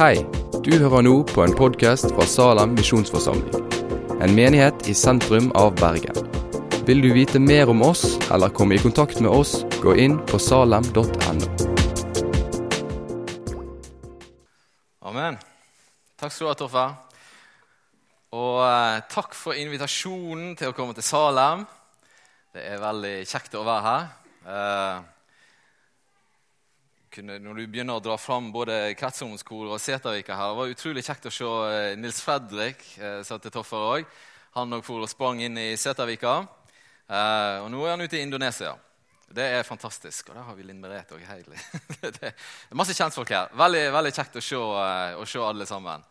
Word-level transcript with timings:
Hei, 0.00 0.22
du 0.64 0.70
hører 0.80 1.02
nå 1.04 1.10
på 1.28 1.42
en 1.44 1.52
podkast 1.52 2.06
fra 2.14 2.24
Salem 2.24 2.70
misjonsforsamling. 2.72 3.66
En 4.24 4.32
menighet 4.32 4.86
i 4.88 4.94
sentrum 4.96 5.50
av 5.60 5.74
Bergen. 5.76 6.16
Vil 6.88 7.02
du 7.04 7.10
vite 7.12 7.36
mer 7.36 7.68
om 7.68 7.84
oss 7.84 8.14
eller 8.32 8.48
komme 8.48 8.78
i 8.78 8.80
kontakt 8.80 9.20
med 9.20 9.28
oss, 9.28 9.58
gå 9.82 9.92
inn 10.00 10.16
på 10.24 10.40
salem.no. 10.40 11.04
Amen. 15.04 15.36
Takk 16.16 16.32
skal 16.32 16.46
du 16.46 16.48
ha, 16.48 16.56
Toffer. 16.64 16.96
Og 18.40 18.58
eh, 18.64 19.04
takk 19.12 19.36
for 19.36 19.60
invitasjonen 19.60 20.56
til 20.56 20.72
å 20.72 20.78
komme 20.80 20.96
til 20.96 21.04
Salem. 21.04 21.68
Det 22.56 22.64
er 22.72 22.80
veldig 22.88 23.16
kjekt 23.28 23.60
å 23.60 23.68
være 23.68 23.88
her. 23.90 24.12
Eh, 24.48 25.19
kunne, 27.10 27.38
når 27.42 27.58
du 27.58 27.66
begynner 27.66 27.98
å 27.98 28.02
dra 28.04 28.16
fram 28.20 28.52
både 28.54 28.94
kretsungdomsskole 28.98 29.72
og 29.74 29.82
Setervika 29.82 30.36
her, 30.38 30.52
Det 30.52 30.58
var 30.60 30.74
utrolig 30.74 31.04
kjekt 31.04 31.26
å 31.26 31.32
se 31.34 31.48
eh, 31.70 31.96
Nils 31.98 32.20
Fredrik, 32.22 32.84
eh, 32.98 33.22
sa 33.26 33.38
til 33.38 33.50
Toffer 33.54 33.86
òg. 33.96 34.12
Han 34.56 34.78
òg 34.78 34.84
for 34.86 35.02
og 35.02 35.10
sprang 35.10 35.42
inn 35.42 35.58
i 35.58 35.76
Setervika. 35.78 36.40
Eh, 37.10 37.56
og 37.64 37.70
nå 37.72 37.82
er 37.84 37.96
han 37.96 38.06
ute 38.06 38.18
i 38.18 38.22
Indonesia. 38.22 38.76
Det 39.30 39.46
er 39.46 39.62
fantastisk. 39.66 40.30
Og 40.30 40.38
der 40.38 40.46
har 40.46 40.56
vi 40.58 40.64
Linn 40.66 40.80
Merete 40.82 41.14
òg. 41.14 41.26
det 42.02 42.32
er 42.32 42.78
masse 42.78 42.94
kjentfolk 42.94 43.30
her. 43.30 43.50
Veldig, 43.58 43.84
veldig 43.94 44.14
kjekt 44.14 44.38
å 44.38 44.42
se, 44.42 44.58
eh, 44.58 45.18
å 45.18 45.26
se 45.26 45.42
alle 45.42 45.66
sammen. 45.66 46.06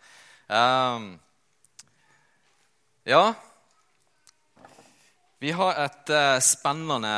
Um, 0.50 1.12
ja 3.06 3.36
Vi 5.38 5.52
har 5.54 5.78
et 5.84 6.10
uh, 6.10 6.40
spennende, 6.42 7.12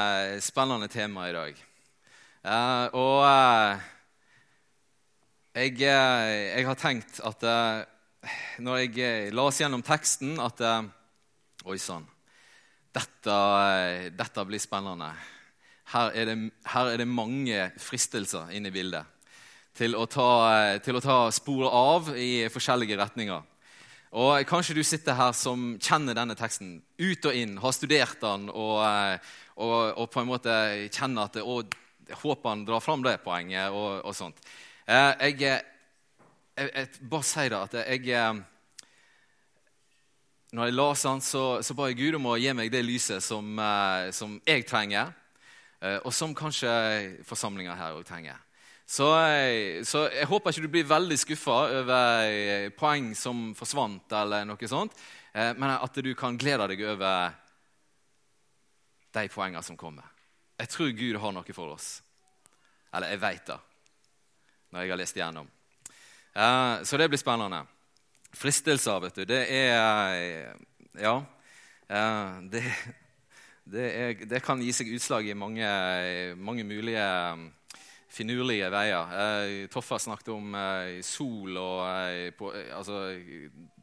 spennende, 0.44 0.90
tema 0.92 1.30
i 1.30 1.34
dag. 1.34 1.62
Uh, 2.42 2.88
og 2.98 3.20
uh, 3.22 3.82
jeg, 5.54 5.76
jeg, 5.78 6.64
har 6.66 6.78
tenkt 6.80 7.20
at 7.22 7.44
når 8.66 8.80
jeg 8.82 9.34
la 9.36 9.44
oss 9.46 9.60
gjennom 9.62 9.84
teksten, 9.86 10.40
at 10.42 10.64
Oi 11.70 11.78
sann. 11.78 12.08
Dette, 12.90 13.36
dette, 14.18 14.46
blir 14.50 14.62
spennende. 14.62 15.12
Her 15.94 16.16
er, 16.18 16.32
det, 16.32 16.38
her 16.66 16.90
er, 16.90 16.98
det, 16.98 17.06
mange 17.06 17.68
fristelser 17.78 18.50
inne 18.58 18.72
i 18.72 18.74
bildet 18.74 19.06
til 19.78 19.94
å 19.94 20.08
ta, 20.10 20.80
til 20.82 20.98
å 20.98 21.04
ta 21.04 21.18
sporet 21.32 21.70
av 21.70 22.10
i 22.18 22.48
forskjellige 22.50 22.98
retninger. 22.98 23.46
Og 24.18 24.42
Kanskje 24.50 24.80
du 24.80 24.82
sitter 24.84 25.20
her 25.20 25.38
som 25.38 25.76
kjenner 25.78 26.18
denne 26.18 26.36
teksten 26.40 26.80
ut 26.82 27.30
og 27.30 27.38
inn, 27.38 27.54
har 27.62 27.78
studert 27.78 28.18
den 28.24 28.50
og, 28.50 28.82
og, 29.62 29.78
og 30.02 30.10
på 30.10 30.24
en 30.24 30.32
måte 30.34 30.58
kjenner 30.90 31.30
at 31.30 31.38
og, 31.46 31.78
jeg 32.12 32.20
håper 32.20 32.50
han 32.50 32.66
drar 32.68 32.84
fram 32.84 33.04
det 33.06 33.18
poenget 33.24 33.72
og, 33.72 34.02
og 34.04 34.16
sånt. 34.16 34.40
Eh, 34.86 35.12
jeg, 35.32 35.38
jeg, 36.58 36.72
jeg, 36.76 36.90
bare 37.08 37.28
si 37.28 37.46
det 37.48 37.60
at 37.60 37.78
jeg 37.88 38.42
Når 40.52 40.68
jeg 40.68 40.76
leste 40.76 41.08
den, 41.08 41.22
så, 41.24 41.44
så 41.64 41.76
ba 41.78 41.88
jeg 41.88 42.00
Gud 42.02 42.20
om 42.20 42.28
å 42.34 42.38
gi 42.42 42.52
meg 42.58 42.72
det 42.74 42.84
lyset 42.84 43.24
som, 43.24 43.54
eh, 43.56 44.12
som 44.12 44.36
jeg 44.44 44.66
trenger, 44.68 45.14
eh, 45.80 46.00
og 46.04 46.12
som 46.12 46.36
kanskje 46.36 46.72
forsamlinga 47.24 47.78
her 47.80 47.96
òg 47.96 48.04
trenger. 48.08 48.36
Så, 48.84 49.08
så, 49.88 50.02
jeg 50.12 50.28
håper 50.28 50.52
ikke 50.52 50.66
du 50.66 50.74
blir 50.74 50.90
veldig 50.90 51.16
skuffa 51.16 51.62
over 51.78 52.74
poeng 52.76 53.14
som 53.16 53.54
forsvant, 53.56 54.04
eller 54.12 54.44
noe 54.44 54.68
sånt, 54.68 54.98
men 55.32 55.70
at 55.78 55.96
du 56.04 56.10
kan 56.20 56.36
glede 56.36 56.68
deg 56.74 56.84
over 56.92 57.32
de 59.16 59.24
poengene 59.32 59.64
som 59.64 59.80
kommer. 59.80 60.11
Jeg 60.62 60.70
tror 60.70 60.92
Gud 60.94 61.18
har 61.18 61.32
noe 61.34 61.54
for 61.58 61.74
oss. 61.74 61.90
Eller 62.94 63.16
jeg 63.16 63.22
veit 63.24 63.48
det, 63.50 63.56
når 64.70 64.84
jeg 64.84 64.92
har 64.92 65.00
lest 65.00 65.16
igjennom. 65.18 65.48
Uh, 66.36 66.84
så 66.86 67.00
det 67.02 67.08
blir 67.10 67.20
spennende. 67.20 67.64
Fristelser, 68.38 69.00
vet 69.02 69.18
du, 69.18 69.24
det 69.26 69.40
er 69.50 70.52
Ja. 71.02 71.16
Uh, 71.90 72.46
det, 72.52 72.62
det, 73.74 73.88
er, 73.90 74.22
det, 74.22 74.44
kan 74.46 74.62
gi 74.62 74.70
seg 74.76 74.92
utslag 74.94 75.32
i 75.32 75.34
mange, 75.34 75.66
mange 76.38 76.68
mulige 76.68 77.08
finurlige 78.12 78.70
veier. 78.70 79.66
Toffa 79.74 79.98
snakket 80.04 80.30
om 80.36 80.54
sol 81.02 81.58
og 81.58 82.38
på, 82.38 82.54
altså, 82.76 83.18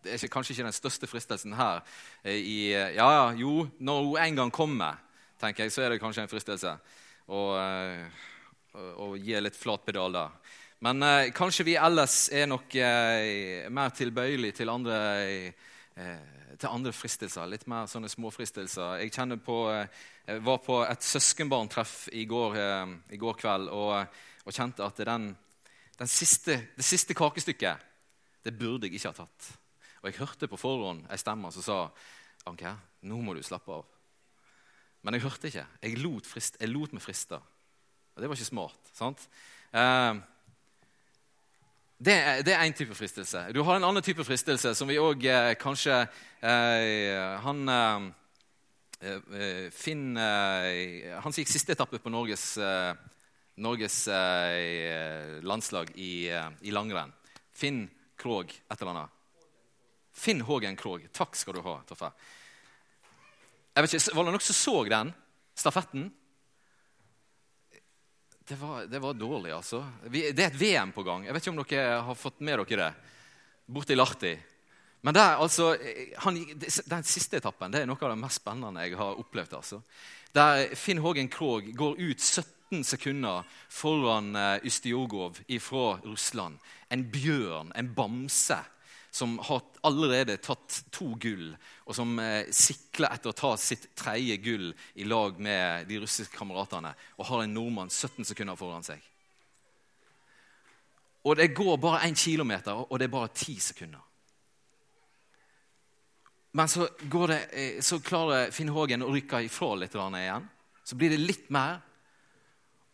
Det 0.05 0.15
er 0.15 0.31
kanskje 0.31 0.55
ikke 0.55 0.69
den 0.69 0.79
største 0.79 1.11
fristelsen 1.11 1.59
her. 1.59 1.83
I, 2.25 2.71
ja, 2.95 3.33
jo, 3.35 3.67
når 3.81 4.03
hun 4.05 4.19
en 4.23 4.43
gang 4.45 4.53
kommer 4.53 5.08
tenker 5.41 5.67
jeg, 5.67 5.75
så 5.75 5.85
er 5.85 5.95
det 5.95 6.01
kanskje 6.03 6.25
en 6.25 6.31
fristelse 6.31 6.75
å, 7.29 7.43
uh, 7.59 8.25
å 9.05 9.13
gi 9.19 9.39
litt 9.41 9.59
flat 9.59 9.85
pedal 9.87 10.17
da. 10.17 10.29
Men 10.85 11.03
eh, 11.03 11.33
kanskje 11.35 11.65
vi 11.67 11.73
ellers 11.75 12.29
er 12.31 12.45
nok 12.47 12.75
eh, 12.79 13.65
mer 13.75 13.91
tilbøyelige 13.99 14.61
til 14.61 14.71
andre, 14.71 14.99
til 16.55 16.69
andre 16.71 16.93
fristelser. 16.95 17.49
Litt 17.51 17.65
mer 17.67 17.89
sånne 17.91 18.07
småfristelser. 18.13 19.01
Jeg 19.03 19.11
kjenner 19.11 19.41
på, 19.43 19.57
jeg 19.75 20.45
var 20.47 20.61
på 20.63 20.79
et 20.85 21.03
søskenbarntreff 21.03 21.97
i 22.15 22.23
går, 22.31 22.55
i 23.11 23.19
går 23.19 23.41
kveld 23.43 23.73
og, 23.75 24.23
og, 24.45 24.55
kjente 24.55 24.87
at 24.87 25.03
den, 25.11 25.33
den 25.99 26.15
siste, 26.15 26.61
det 26.79 26.87
siste 26.87 27.19
kakestykket 27.19 27.89
det 28.47 28.55
burde 28.55 28.87
jeg 28.87 29.01
ikke 29.01 29.11
ha 29.11 29.25
tatt. 29.25 29.53
Og 29.99 30.13
jeg 30.13 30.21
hørte 30.21 30.47
på 30.47 30.63
forhånd 30.63 31.09
ei 31.11 31.19
stemme 31.19 31.51
som 31.55 31.67
sa 31.67 31.83
Anker, 32.47 32.79
nå 33.03 33.19
må 33.19 33.35
du 33.35 33.43
slappe 33.43 33.75
av. 33.75 33.98
Men 35.03 35.15
jeg 35.15 35.23
hørte 35.23 35.51
ikke. 35.51 35.67
Jeg 35.83 36.01
lot, 36.03 36.27
frist, 36.27 36.59
jeg 36.61 36.73
lot 36.73 36.93
meg 36.93 37.03
friste. 37.05 37.39
Og 38.15 38.23
det 38.23 38.29
var 38.29 38.39
ikke 38.39 38.51
smart. 38.51 38.91
sant? 38.99 39.29
Eh, 39.73 40.19
det 41.99 42.15
er 42.55 42.63
én 42.63 42.75
type 42.75 42.95
fristelse. 42.95 43.49
Du 43.55 43.63
har 43.63 43.77
en 43.77 43.85
annen 43.85 44.03
type 44.03 44.23
fristelse 44.25 44.71
som 44.75 44.89
vi 44.89 45.01
òg 45.03 45.25
eh, 45.27 45.55
kanskje 45.59 45.97
eh, 46.43 47.39
Han 47.43 47.69
eh, 47.69 48.09
eh 49.03 49.71
Finn 49.75 50.17
eh, 50.17 51.15
Han 51.23 51.35
gikk 51.35 51.51
siste 51.51 51.75
etappe 51.75 51.99
på 51.99 52.11
Norges, 52.11 52.59
Norges 53.59 54.07
landslag 55.43 55.91
i, 55.97 56.31
i, 56.63 56.71
langrenn. 56.71 57.11
Finn 57.51 57.89
Krog, 58.17 58.51
et 58.51 58.81
eller 58.81 58.95
annet. 58.95 59.15
Finn 60.15 60.41
Hågen 60.47 60.77
Krog. 60.77 61.03
Takk 61.13 61.35
skal 61.35 61.59
du 61.59 61.63
ha, 61.67 61.81
Toffe. 61.87 62.13
Jeg 63.79 63.85
vet 63.85 63.93
ikke, 63.95 64.15
Var 64.17 64.25
det 64.27 64.33
noen 64.35 64.43
som 64.43 64.57
så 64.59 64.73
den 64.91 65.11
stafetten? 65.55 66.09
Det 68.49 68.57
var, 68.59 68.89
det 68.91 68.99
var 68.99 69.15
dårlig, 69.15 69.53
altså. 69.55 69.85
det 70.11 70.33
er 70.35 70.49
et 70.49 70.57
VM 70.59 70.91
på 70.91 71.05
gang. 71.07 71.27
Jeg 71.27 71.37
vet 71.37 71.45
ikke 71.45 71.53
om 71.53 71.61
dere 71.63 72.01
har 72.03 72.17
fått 72.19 72.41
med 72.43 72.59
dere 72.59 72.79
det. 72.81 72.89
Borti 73.71 73.95
i 73.95 73.99
Lahti. 73.99 74.33
Men 75.07 75.15
der, 75.15 75.37
altså, 75.39 75.77
han, 76.25 76.41
den 76.59 77.07
siste 77.07 77.39
etappen 77.39 77.71
det 77.71 77.85
er 77.85 77.87
noe 77.87 78.03
av 78.03 78.17
det 78.17 78.19
mest 78.19 78.41
spennende 78.41 78.83
jeg 78.83 78.99
har 78.99 79.21
opplevd. 79.23 79.55
altså. 79.61 79.79
Der 80.35 80.75
Finn 80.75 80.99
Hågen 81.05 81.31
Krogh 81.31 81.71
går 81.71 82.03
ut 82.03 82.19
17 82.19 82.83
sekunder 82.83 83.47
foran 83.71 84.33
Ustiogov 84.65 85.39
Ustjogov 85.39 85.63
fra 85.63 85.87
Russland. 86.03 86.59
En 86.91 87.07
bjørn, 87.15 87.71
en 87.79 87.95
bamse, 87.95 88.59
som 89.19 89.39
har 89.43 89.63
allerede 89.87 90.37
tatt 90.43 90.85
to 90.95 91.11
gull, 91.19 91.51
og 91.87 91.97
som 91.97 92.19
eh, 92.23 92.47
sikler 92.55 93.11
etter 93.17 93.33
å 93.33 93.37
ta 93.37 93.53
sitt 93.59 93.89
tredje 93.99 94.37
gull 94.43 94.69
i 94.95 95.07
lag 95.09 95.41
med 95.43 95.89
de 95.91 95.99
russiske 96.05 96.39
kameratene, 96.39 96.93
og 97.19 97.31
har 97.31 97.43
en 97.43 97.57
nordmann 97.57 97.91
17 97.91 98.29
sekunder 98.31 98.59
foran 98.59 98.87
seg. 98.87 99.03
Og 101.27 101.35
det 101.37 101.51
går 101.57 101.81
bare 101.83 102.05
én 102.07 102.17
kilometer, 102.17 102.87
og 102.87 102.95
det 102.99 103.09
er 103.09 103.17
bare 103.17 103.35
ti 103.35 103.59
sekunder. 103.61 104.05
Men 106.59 106.71
så, 106.71 106.89
det, 107.29 107.41
eh, 107.53 107.81
så 107.85 108.01
klarer 108.01 108.55
Finn 108.55 108.71
Hågen 108.73 109.05
å 109.05 109.11
rykke 109.13 109.43
ifra 109.47 109.75
litt 109.77 109.95
igjen. 109.95 110.47
Så 110.85 110.97
blir 110.97 111.11
det 111.13 111.21
litt 111.21 111.51
mer. 111.53 111.83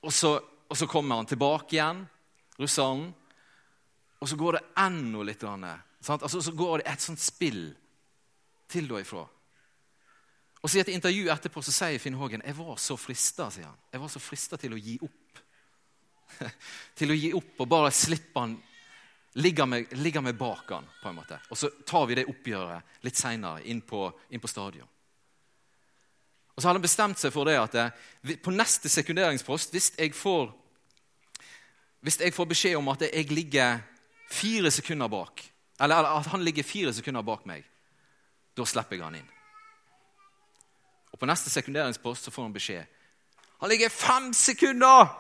Og 0.05 0.13
så, 0.13 0.35
og 0.41 0.77
så 0.77 0.89
kommer 0.91 1.21
han 1.21 1.29
tilbake 1.29 1.77
igjen, 1.77 2.03
russeren. 2.59 3.07
Og 4.19 4.29
så 4.29 4.37
går 4.41 4.59
det 4.59 4.65
enda 4.83 5.23
litt. 5.29 5.45
Altså, 6.09 6.41
så 6.43 6.53
går 6.53 6.79
det 6.79 6.91
et 6.93 7.05
sånt 7.05 7.23
spill 7.23 7.63
til 8.69 8.91
og 8.93 9.01
ifra. 9.01 9.25
Og 10.65 10.71
så 10.71 10.79
I 10.79 10.81
et 10.81 10.95
intervju 10.95 11.29
etterpå 11.33 11.63
så 11.65 11.73
sier 11.75 12.01
Finn 12.01 12.17
Hågen 12.17 12.45
jeg 12.45 12.57
var 12.57 12.79
så 12.81 12.97
frista 12.97 13.51
sier 13.53 13.69
han. 13.69 13.81
Jeg 13.93 14.01
var 14.01 14.13
så 14.13 14.23
frista 14.23 14.59
til 14.61 14.77
å 14.77 14.81
gi 14.81 14.97
opp. 15.05 15.43
til 16.99 17.13
å 17.13 17.19
gi 17.19 17.35
opp 17.37 17.61
og 17.61 17.69
bare 17.69 17.93
slippe 17.95 18.41
han 18.41 18.57
ligge 19.35 19.67
meg, 19.67 19.93
ligge 19.99 20.23
med 20.23 20.39
bak 20.39 20.71
han, 20.71 20.87
på 21.03 21.11
en 21.11 21.17
måte. 21.19 21.39
Og 21.51 21.59
så 21.59 21.71
tar 21.87 22.07
vi 22.09 22.19
det 22.19 22.27
oppgjøret 22.31 23.05
litt 23.05 23.19
seinere 23.19 23.65
inn, 23.65 23.83
inn, 23.83 24.43
på 24.43 24.51
stadion. 24.51 24.91
Og 26.55 26.63
så 26.63 26.69
hadde 26.69 26.79
han 26.79 26.87
bestemt 26.87 27.19
seg 27.19 27.33
for 27.35 27.51
det 27.51 27.57
at 27.59 27.75
det, 27.75 27.87
eh, 28.31 28.37
på 28.39 28.55
neste 28.55 28.89
sekunderingspost, 28.89 29.75
hvis 29.75 29.93
jeg 29.99 30.15
får 30.15 30.53
hvis 32.05 32.21
jeg 32.21 32.35
får 32.37 32.47
beskjed 32.51 32.77
om 32.77 32.89
at 32.93 33.07
jeg 33.07 33.33
ligger 33.33 33.79
fire 34.29 34.71
sekunder 34.71 35.09
bak, 35.09 35.41
eller 35.81 36.09
at 36.19 36.27
han 36.31 36.45
ligger 36.45 36.67
fire 36.67 36.93
sekunder 36.95 37.23
bak 37.27 37.47
meg. 37.47 37.65
Da 38.55 38.67
slipper 38.69 38.97
jeg 38.97 39.05
han 39.05 39.19
inn. 39.19 39.31
Og 41.13 41.19
På 41.19 41.27
neste 41.31 41.51
sekunderingspost 41.51 42.27
så 42.27 42.31
får 42.35 42.43
han 42.49 42.55
beskjed. 42.55 42.85
Han 43.63 43.71
ligger 43.71 43.89
fem 43.89 44.33
sekunder! 44.35 45.11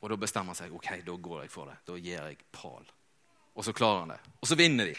Og 0.00 0.08
da 0.08 0.16
bestemmer 0.16 0.54
han 0.54 0.56
seg 0.56 0.72
ok, 0.72 0.90
da 1.04 1.16
går 1.16 1.42
jeg 1.42 1.52
for 1.52 1.68
det. 1.68 1.76
Da 1.88 1.96
gir 1.98 2.16
jeg 2.16 2.38
pal. 2.52 2.84
og 3.54 3.64
så 3.64 3.72
klarer 3.72 4.04
han 4.04 4.12
det. 4.14 4.20
Og 4.40 4.48
så 4.48 4.56
vinner 4.56 4.88
de. 4.88 4.94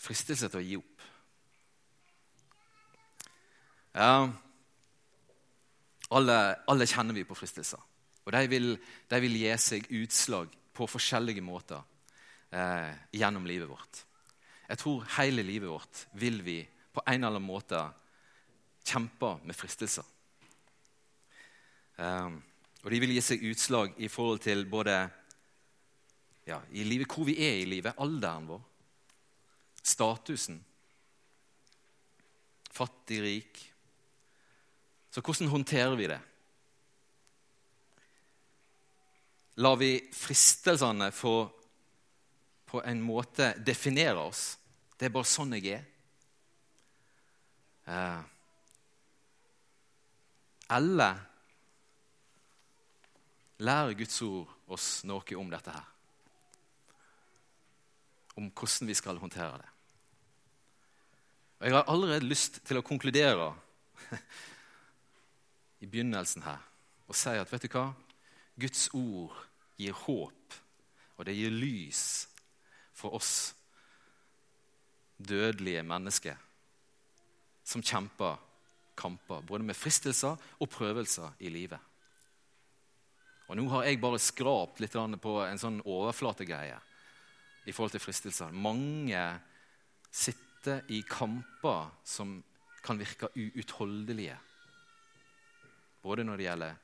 Fristelse 0.00 0.48
til 0.48 0.60
å 0.60 0.64
gi 0.64 0.76
opp. 0.80 1.04
Ja, 3.94 4.28
alle, 6.10 6.36
alle 6.68 6.86
kjenner 6.86 7.16
vi 7.16 7.24
på 7.26 7.36
fristelser. 7.38 7.80
Og 8.26 8.32
de 8.34 8.42
vil, 8.50 8.72
de 9.10 9.20
vil 9.24 9.38
gi 9.40 9.52
seg 9.58 9.88
utslag 10.02 10.52
på 10.80 10.88
forskjellige 10.88 11.44
måter 11.44 11.82
eh, 12.50 12.92
gjennom 13.12 13.44
livet 13.48 13.68
vårt. 13.68 14.04
Jeg 14.70 14.80
tror 14.80 15.08
hele 15.18 15.44
livet 15.44 15.68
vårt 15.68 16.04
vil 16.16 16.40
vi 16.46 16.60
på 16.64 17.02
en 17.04 17.18
eller 17.18 17.36
annen 17.36 17.44
måte 17.46 17.82
kjempe 18.86 19.34
med 19.44 19.56
fristelser. 19.56 20.06
Eh, 22.00 22.30
og 22.80 22.88
de 22.88 23.00
vil 23.02 23.12
gi 23.12 23.24
seg 23.24 23.44
utslag 23.50 23.98
i 24.00 24.08
forhold 24.08 24.40
til 24.46 24.64
både 24.72 24.96
ja, 26.48 26.62
i 26.72 26.86
livet, 26.86 27.10
hvor 27.12 27.28
vi 27.28 27.36
er 27.44 27.60
i 27.60 27.68
livet, 27.68 27.98
alderen 28.00 28.48
vår, 28.48 28.62
statusen, 29.84 30.62
fattig, 32.70 33.20
rik. 33.20 33.60
Så 35.12 35.20
hvordan 35.20 35.52
håndterer 35.52 35.96
vi 35.98 36.08
det? 36.08 36.20
Lar 39.60 39.76
vi 39.76 39.92
fristelsene 40.12 41.10
få 41.12 41.34
på 42.70 42.82
en 42.86 43.00
måte 43.02 43.52
definere 43.66 44.22
oss. 44.22 44.58
Det 44.96 45.08
er 45.08 45.14
bare 45.14 45.28
sånn 45.28 45.56
jeg 45.58 45.74
er. 45.74 45.86
Eh. 47.90 48.20
Eller 50.76 51.18
lærer 53.60 53.98
Guds 53.98 54.20
ord 54.24 54.54
oss 54.70 54.88
noe 55.08 55.36
om 55.36 55.50
dette 55.50 55.74
her? 55.74 55.88
Om 58.38 58.48
hvordan 58.54 58.88
vi 58.88 58.96
skal 58.96 59.20
håndtere 59.20 59.58
det. 59.60 59.70
Og 61.60 61.66
Jeg 61.66 61.76
har 61.76 61.90
allerede 61.92 62.30
lyst 62.30 62.62
til 62.64 62.78
å 62.80 62.86
konkludere 62.86 63.50
i 65.84 65.86
begynnelsen 65.90 66.46
her 66.46 66.62
og 67.10 67.16
si 67.18 67.34
at 67.34 67.50
vet 67.50 67.66
du 67.66 67.72
hva? 67.74 67.88
Guds 68.60 68.86
ord 68.94 69.34
gir 69.80 69.96
håp, 69.96 70.58
og 71.16 71.26
det 71.26 71.36
gir 71.36 71.52
lys 71.52 72.04
for 72.96 73.16
oss 73.16 73.32
dødelige 75.20 75.82
mennesker 75.84 76.38
som 77.64 77.84
kjemper 77.84 78.38
kamper, 79.00 79.44
både 79.46 79.64
med 79.64 79.78
fristelser 79.78 80.36
og 80.60 80.70
prøvelser 80.72 81.36
i 81.40 81.52
livet. 81.52 81.78
Og 83.50 83.56
Nå 83.58 83.66
har 83.72 83.88
jeg 83.88 84.00
bare 84.02 84.20
skrapt 84.22 84.80
litt 84.82 84.94
på 84.94 85.32
en 85.42 85.58
sånn 85.58 85.80
overflategreie 85.82 86.76
i 87.66 87.72
forhold 87.72 87.96
til 87.96 88.02
fristelser. 88.02 88.52
Mange 88.54 89.22
sitter 90.10 90.84
i 90.94 91.00
kamper 91.08 91.90
som 92.06 92.38
kan 92.84 93.00
virke 93.00 93.32
uutholdelige. 93.34 94.36
Både 96.00 96.24
når 96.24 96.38
det 96.38 96.46
gjelder 96.46 96.78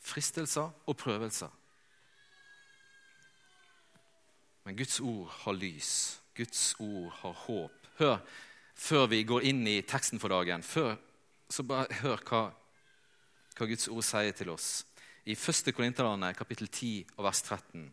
fristelser 0.00 0.68
og 0.86 0.98
prøvelser. 1.00 1.50
Men 4.70 4.76
Guds 4.78 5.00
ord 5.00 5.26
har 5.34 5.56
lys. 5.58 6.20
Guds 6.38 6.76
ord 6.78 7.08
har 7.10 7.32
håp. 7.34 7.86
Hør, 7.98 8.20
før 8.78 9.08
vi 9.10 9.24
går 9.26 9.48
inn 9.50 9.64
i 9.66 9.80
teksten 9.82 10.22
for 10.22 10.30
dagen, 10.30 10.62
før, 10.62 10.92
så 11.50 11.64
bare 11.66 11.98
hør 12.04 12.22
hva, 12.28 12.42
hva 13.56 13.66
Guds 13.66 13.90
ord 13.90 14.06
sier 14.06 14.30
til 14.38 14.54
oss. 14.54 14.68
I 15.26 15.34
1. 15.34 15.72
Korinterane 15.74 16.30
kapittel 16.38 16.70
10 16.70 16.92
og 17.16 17.26
vers 17.26 17.42
13. 17.42 17.90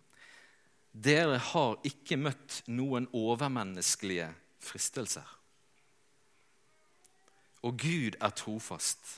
Dere 0.93 1.41
har 1.49 1.81
ikke 1.89 2.21
møtt 2.21 2.61
noen 2.69 3.09
overmenneskelige 3.09 4.29
fristelser. 4.61 5.35
Og 7.65 7.73
Gud 7.73 8.21
er 8.21 8.37
trofast. 8.37 9.15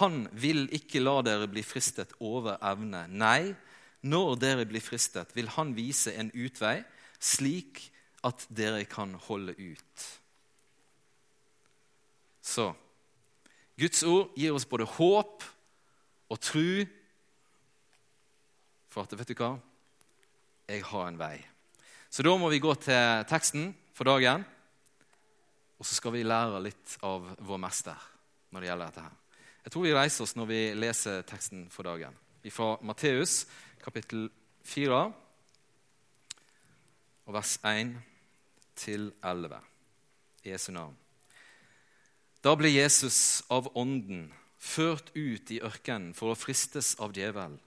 Han 0.00 0.30
vil 0.32 0.64
ikke 0.72 1.04
la 1.04 1.20
dere 1.28 1.52
bli 1.52 1.60
fristet 1.60 2.16
over 2.24 2.56
evne. 2.72 3.04
Nei, 3.12 3.52
når 4.00 4.36
dere 4.40 4.66
blir 4.68 4.82
fristet, 4.84 5.34
vil 5.36 5.50
han 5.56 5.74
vise 5.76 6.14
en 6.16 6.30
utvei, 6.32 6.80
slik 7.20 7.82
at 8.24 8.46
dere 8.48 8.84
kan 8.88 9.12
holde 9.26 9.54
ut. 9.58 10.06
Så 12.40 12.70
Guds 13.80 14.02
ord 14.04 14.32
gir 14.36 14.56
oss 14.56 14.68
både 14.68 14.88
håp 14.88 15.44
og 16.30 16.40
tru 16.40 16.84
for 18.90 19.04
at 19.06 19.14
vet 19.16 19.30
du 19.30 19.38
hva? 19.38 19.54
Jeg 20.70 20.84
har 20.86 21.06
en 21.06 21.18
vei. 21.20 21.36
Så 22.10 22.24
da 22.26 22.32
må 22.38 22.50
vi 22.50 22.62
gå 22.62 22.72
til 22.82 23.24
teksten 23.30 23.70
for 23.94 24.08
dagen. 24.08 24.42
Og 25.78 25.86
så 25.86 25.96
skal 25.96 26.14
vi 26.16 26.26
lære 26.26 26.60
litt 26.64 26.96
av 27.06 27.30
vår 27.46 27.60
mester 27.62 28.08
når 28.50 28.60
det 28.60 28.68
gjelder 28.68 28.90
dette. 28.90 29.04
her. 29.06 29.16
Jeg 29.64 29.72
tror 29.72 29.86
vi 29.86 29.94
reiser 29.94 30.24
oss 30.24 30.36
når 30.36 30.50
vi 30.50 30.60
leser 30.74 31.22
teksten 31.28 31.68
for 31.72 31.86
dagen. 31.86 32.16
Fra 32.50 32.74
Matteus 32.82 33.44
kapittel 33.80 34.28
4, 34.64 35.00
og 37.26 37.34
vers 37.34 37.56
1 37.64 37.94
til 38.76 39.10
11. 39.24 39.60
Jesu 40.44 40.70
navn. 40.72 40.96
Da 42.40 42.54
ble 42.56 42.70
Jesus 42.72 43.42
av 43.52 43.68
Ånden 43.76 44.30
ført 44.60 45.12
ut 45.16 45.50
i 45.52 45.60
ørkenen 45.64 46.14
for 46.16 46.32
å 46.32 46.38
fristes 46.38 46.94
av 47.00 47.12
djevelen. 47.16 47.58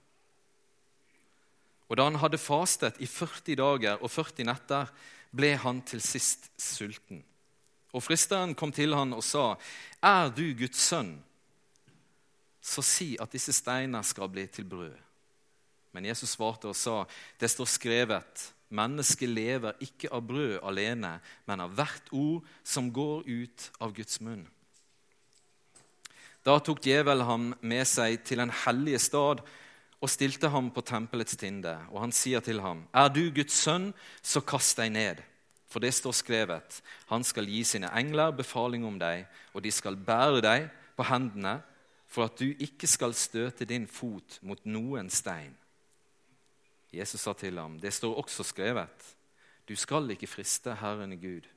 Og 1.90 1.98
da 1.98 2.08
han 2.08 2.18
hadde 2.22 2.40
fastet 2.40 2.98
i 3.02 3.06
40 3.10 3.58
dager 3.60 4.00
og 4.00 4.10
40 4.10 4.48
netter, 4.48 4.90
ble 5.34 5.52
han 5.60 5.82
til 5.86 6.02
sist 6.02 6.48
sulten. 6.60 7.22
Og 7.94 8.02
fristeren 8.02 8.54
kom 8.58 8.72
til 8.74 8.94
han 8.94 9.12
og 9.14 9.22
sa, 9.22 9.56
'Er 10.02 10.30
du 10.30 10.54
Guds 10.54 10.78
sønn?' 10.78 11.22
Så 12.60 12.82
si 12.82 13.16
at 13.20 13.32
disse 13.32 13.52
steiner 13.52 14.02
skal 14.02 14.28
bli 14.28 14.46
til 14.46 14.64
brød. 14.64 15.03
Men 15.94 16.04
Jesus 16.10 16.34
svarte 16.34 16.68
og 16.68 16.76
sa, 16.76 17.04
'Det 17.38 17.50
står 17.50 17.64
skrevet:" 17.64 18.50
Mennesket 18.74 19.28
lever 19.28 19.72
ikke 19.80 20.08
av 20.10 20.22
brød 20.26 20.58
alene, 20.62 21.20
men 21.46 21.60
av 21.60 21.74
hvert 21.76 22.08
ord 22.10 22.44
som 22.64 22.92
går 22.92 23.22
ut 23.26 23.70
av 23.80 23.92
Guds 23.94 24.20
munn. 24.20 24.48
Da 26.44 26.58
tok 26.58 26.80
djevelen 26.82 27.26
ham 27.26 27.54
med 27.60 27.86
seg 27.86 28.24
til 28.24 28.40
en 28.40 28.50
hellige 28.50 28.98
stad 28.98 29.44
og 30.00 30.10
stilte 30.10 30.48
ham 30.48 30.70
på 30.74 30.82
tempelets 30.84 31.36
tinde. 31.36 31.76
Og 31.92 32.00
han 32.00 32.12
sier 32.12 32.40
til 32.40 32.60
ham, 32.60 32.88
'Er 32.92 33.08
du 33.08 33.30
Guds 33.30 33.52
sønn, 33.52 33.94
så 34.22 34.40
kast 34.40 34.76
deg 34.76 34.92
ned.' 34.92 35.22
For 35.68 35.78
det 35.80 35.94
står 35.94 36.12
skrevet, 36.12 36.82
'Han 37.06 37.24
skal 37.24 37.46
gi 37.46 37.64
sine 37.64 37.90
engler 37.98 38.30
befaling 38.30 38.84
om 38.84 38.98
deg, 38.98 39.26
og 39.54 39.62
de 39.62 39.70
skal 39.70 39.96
bære 39.96 40.40
deg 40.40 40.70
på 40.96 41.02
hendene' 41.04 41.62
for 42.06 42.24
at 42.24 42.38
du 42.38 42.54
ikke 42.58 42.86
skal 42.86 43.14
støte 43.14 43.64
din 43.64 43.86
fot 43.86 44.38
mot 44.42 44.60
noen 44.66 45.10
stein. 45.10 45.56
Jesus 46.96 47.20
sa 47.20 47.32
til 47.32 47.58
ham, 47.58 47.78
'Det 47.80 47.92
står 47.92 48.14
også 48.14 48.42
skrevet:" 48.42 49.16
'Du 49.68 49.76
skal 49.76 50.10
ikke 50.10 50.26
friste 50.26 50.74
Herren 50.74 51.20
Gud.' 51.20 51.48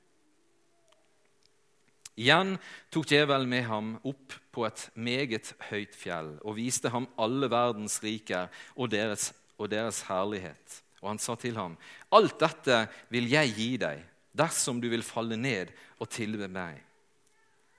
Igjen 2.17 2.55
tok 2.89 3.05
djevelen 3.05 3.49
med 3.49 3.63
ham 3.69 3.89
opp 4.03 4.33
på 4.51 4.65
et 4.65 4.87
meget 4.97 5.53
høyt 5.69 5.93
fjell 5.95 6.39
og 6.41 6.55
viste 6.57 6.89
ham 6.89 7.05
alle 7.21 7.45
verdens 7.51 7.99
riker 8.01 8.47
og 8.75 8.89
deres, 8.89 9.33
og 9.57 9.69
deres 9.69 10.01
herlighet. 10.09 10.81
Og 11.01 11.11
han 11.11 11.19
sa 11.19 11.35
til 11.35 11.55
ham, 11.55 11.77
'Alt 12.11 12.39
dette 12.39 12.89
vil 13.09 13.29
jeg 13.29 13.53
gi 13.53 13.77
deg, 13.77 14.03
dersom 14.33 14.81
du 14.81 14.89
vil 14.89 15.03
falle 15.03 15.37
ned 15.37 15.69
og 15.99 16.09
tilbe 16.09 16.47
meg.' 16.47 16.81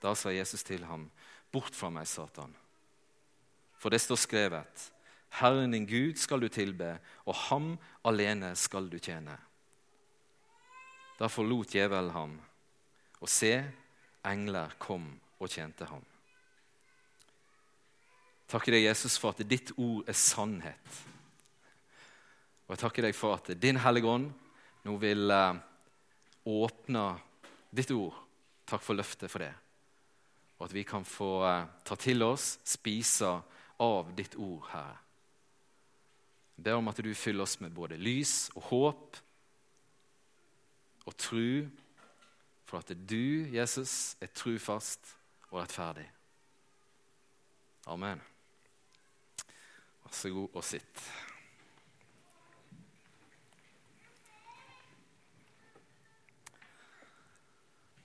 Da 0.01 0.13
sa 0.15 0.29
Jesus 0.29 0.63
til 0.63 0.85
ham, 0.85 1.11
'Bort 1.51 1.75
fra 1.75 1.89
meg, 1.89 2.07
Satan.' 2.07 2.55
For 3.77 3.89
det 3.89 4.01
står 4.01 4.15
skrevet:" 4.15 4.91
Herren 5.37 5.71
din 5.71 5.85
Gud 5.85 6.17
skal 6.17 6.41
du 6.41 6.49
tilbe, 6.49 6.97
og 7.25 7.35
ham 7.49 7.73
alene 8.07 8.55
skal 8.57 8.89
du 8.89 8.97
tjene. 8.99 9.35
Da 11.19 11.27
forlot 11.29 11.75
djevelen 11.75 12.13
ham, 12.15 12.37
og 13.19 13.29
se, 13.29 13.53
engler 14.25 14.73
kom 14.79 15.11
og 15.39 15.51
tjente 15.51 15.87
ham. 15.89 16.03
Takker 18.49 18.73
deg, 18.73 18.87
Jesus, 18.87 19.19
for 19.21 19.35
at 19.35 19.45
ditt 19.45 19.75
ord 19.77 20.07
er 20.09 20.17
sannhet. 20.17 20.99
Og 22.65 22.73
jeg 22.73 22.81
takker 22.81 23.05
deg 23.05 23.17
for 23.17 23.37
at 23.37 23.51
din 23.61 23.77
Hellige 23.83 24.09
Ånd 24.09 24.29
nå 24.85 24.95
vil 25.01 25.33
eh, 25.33 25.59
åpne 26.49 27.03
ditt 27.75 27.91
ord. 27.93 28.15
Takk 28.69 28.81
for 28.85 28.97
løftet 28.97 29.29
for 29.29 29.43
det. 29.43 29.51
Og 30.57 30.65
at 30.67 30.73
vi 30.73 30.85
kan 30.87 31.05
få 31.05 31.31
eh, 31.45 31.67
ta 31.85 31.97
til 31.99 32.25
oss, 32.25 32.55
spise 32.65 33.35
av 33.85 34.11
ditt 34.17 34.37
ord, 34.39 34.65
Herre. 34.71 34.97
Det 36.59 36.73
er 36.73 36.79
om 36.79 36.91
at 36.91 36.99
du 36.99 37.13
fyller 37.15 37.45
oss 37.45 37.59
med 37.63 37.71
både 37.71 37.97
lys 37.97 38.49
og 38.55 38.65
håp 38.67 39.19
og 41.07 41.15
tru, 41.17 41.69
for 42.67 42.83
at 42.83 42.91
du, 43.09 43.47
Jesus, 43.49 44.17
er 44.21 44.27
trufast 44.35 45.15
og 45.49 45.61
rettferdig. 45.61 46.05
Amen. 47.87 48.19
Vær 50.03 50.13
så 50.13 50.29
god 50.35 50.59
og 50.59 50.67
sitt. 50.67 51.01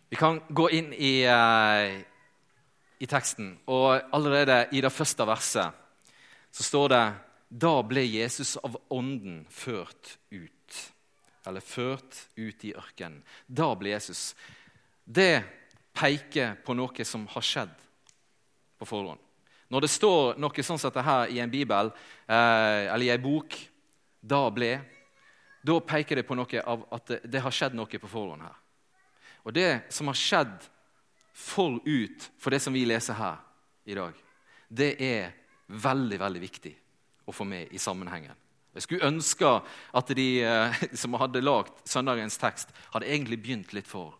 Vi 0.08 0.16
kan 0.16 0.38
gå 0.48 0.68
inn 0.70 0.92
i, 0.94 1.26
eh, 1.26 2.00
i 3.02 3.06
teksten, 3.10 3.58
og 3.66 3.98
allerede 4.14 4.68
i 4.72 4.80
det 4.80 4.92
første 4.92 5.26
verset 5.26 5.74
så 6.54 6.62
står 6.62 6.88
det 6.88 7.04
da 7.48 7.82
ble 7.86 8.04
Jesus 8.06 8.56
av 8.56 8.76
ånden 8.88 9.44
ført 9.50 10.16
ut. 10.30 10.78
Eller 11.46 11.60
ført 11.60 12.28
ut 12.34 12.64
i 12.64 12.72
ørkenen. 12.74 13.20
Da 13.46 13.74
ble 13.76 13.92
Jesus. 13.94 14.32
Det 15.04 15.44
peker 15.94 16.56
på 16.64 16.74
noe 16.74 17.06
som 17.06 17.26
har 17.30 17.44
skjedd 17.44 17.74
på 18.80 18.88
forhånd. 18.88 19.20
Når 19.68 19.84
det 19.84 19.92
står 19.92 20.40
noe 20.40 20.64
sånn 20.64 20.80
som 20.80 20.90
dette 20.90 21.04
her 21.04 21.30
i 21.32 21.40
en 21.42 21.52
bibel 21.52 21.90
eh, 22.26 22.90
eller 22.90 23.06
i 23.06 23.12
en 23.14 23.22
bok, 23.22 23.56
da 24.20 24.42
ble, 24.52 24.76
da 25.64 25.78
peker 25.84 26.20
det 26.20 26.26
på 26.28 26.36
noe 26.36 26.60
av 26.60 26.84
at 26.94 27.10
det, 27.10 27.18
det 27.28 27.42
har 27.44 27.54
skjedd 27.54 27.76
noe 27.76 28.00
på 28.00 28.10
forhånd 28.10 28.44
her. 28.44 28.56
Og 29.44 29.52
det 29.56 29.70
som 29.92 30.08
har 30.08 30.18
skjedd 30.18 30.68
forut 31.34 32.28
for 32.40 32.54
det 32.54 32.62
som 32.64 32.74
vi 32.74 32.86
leser 32.88 33.18
her 33.18 33.40
i 33.84 33.96
dag, 33.96 34.16
det 34.68 34.94
er 35.02 35.34
veldig, 35.68 36.18
veldig 36.20 36.42
viktig 36.42 36.74
å 37.26 37.32
få 37.32 37.46
med 37.48 37.72
i 37.72 37.80
sammenhengen. 37.80 38.36
Jeg 38.74 38.86
skulle 38.86 39.06
ønske 39.06 39.50
at 39.94 40.12
de 40.18 40.28
eh, 40.42 40.84
som 41.02 41.14
hadde 41.20 41.44
lagd 41.44 41.76
søndagens 41.88 42.38
tekst, 42.40 42.72
hadde 42.94 43.08
egentlig 43.08 43.40
begynt 43.42 43.74
litt 43.76 43.88
for, 43.88 44.16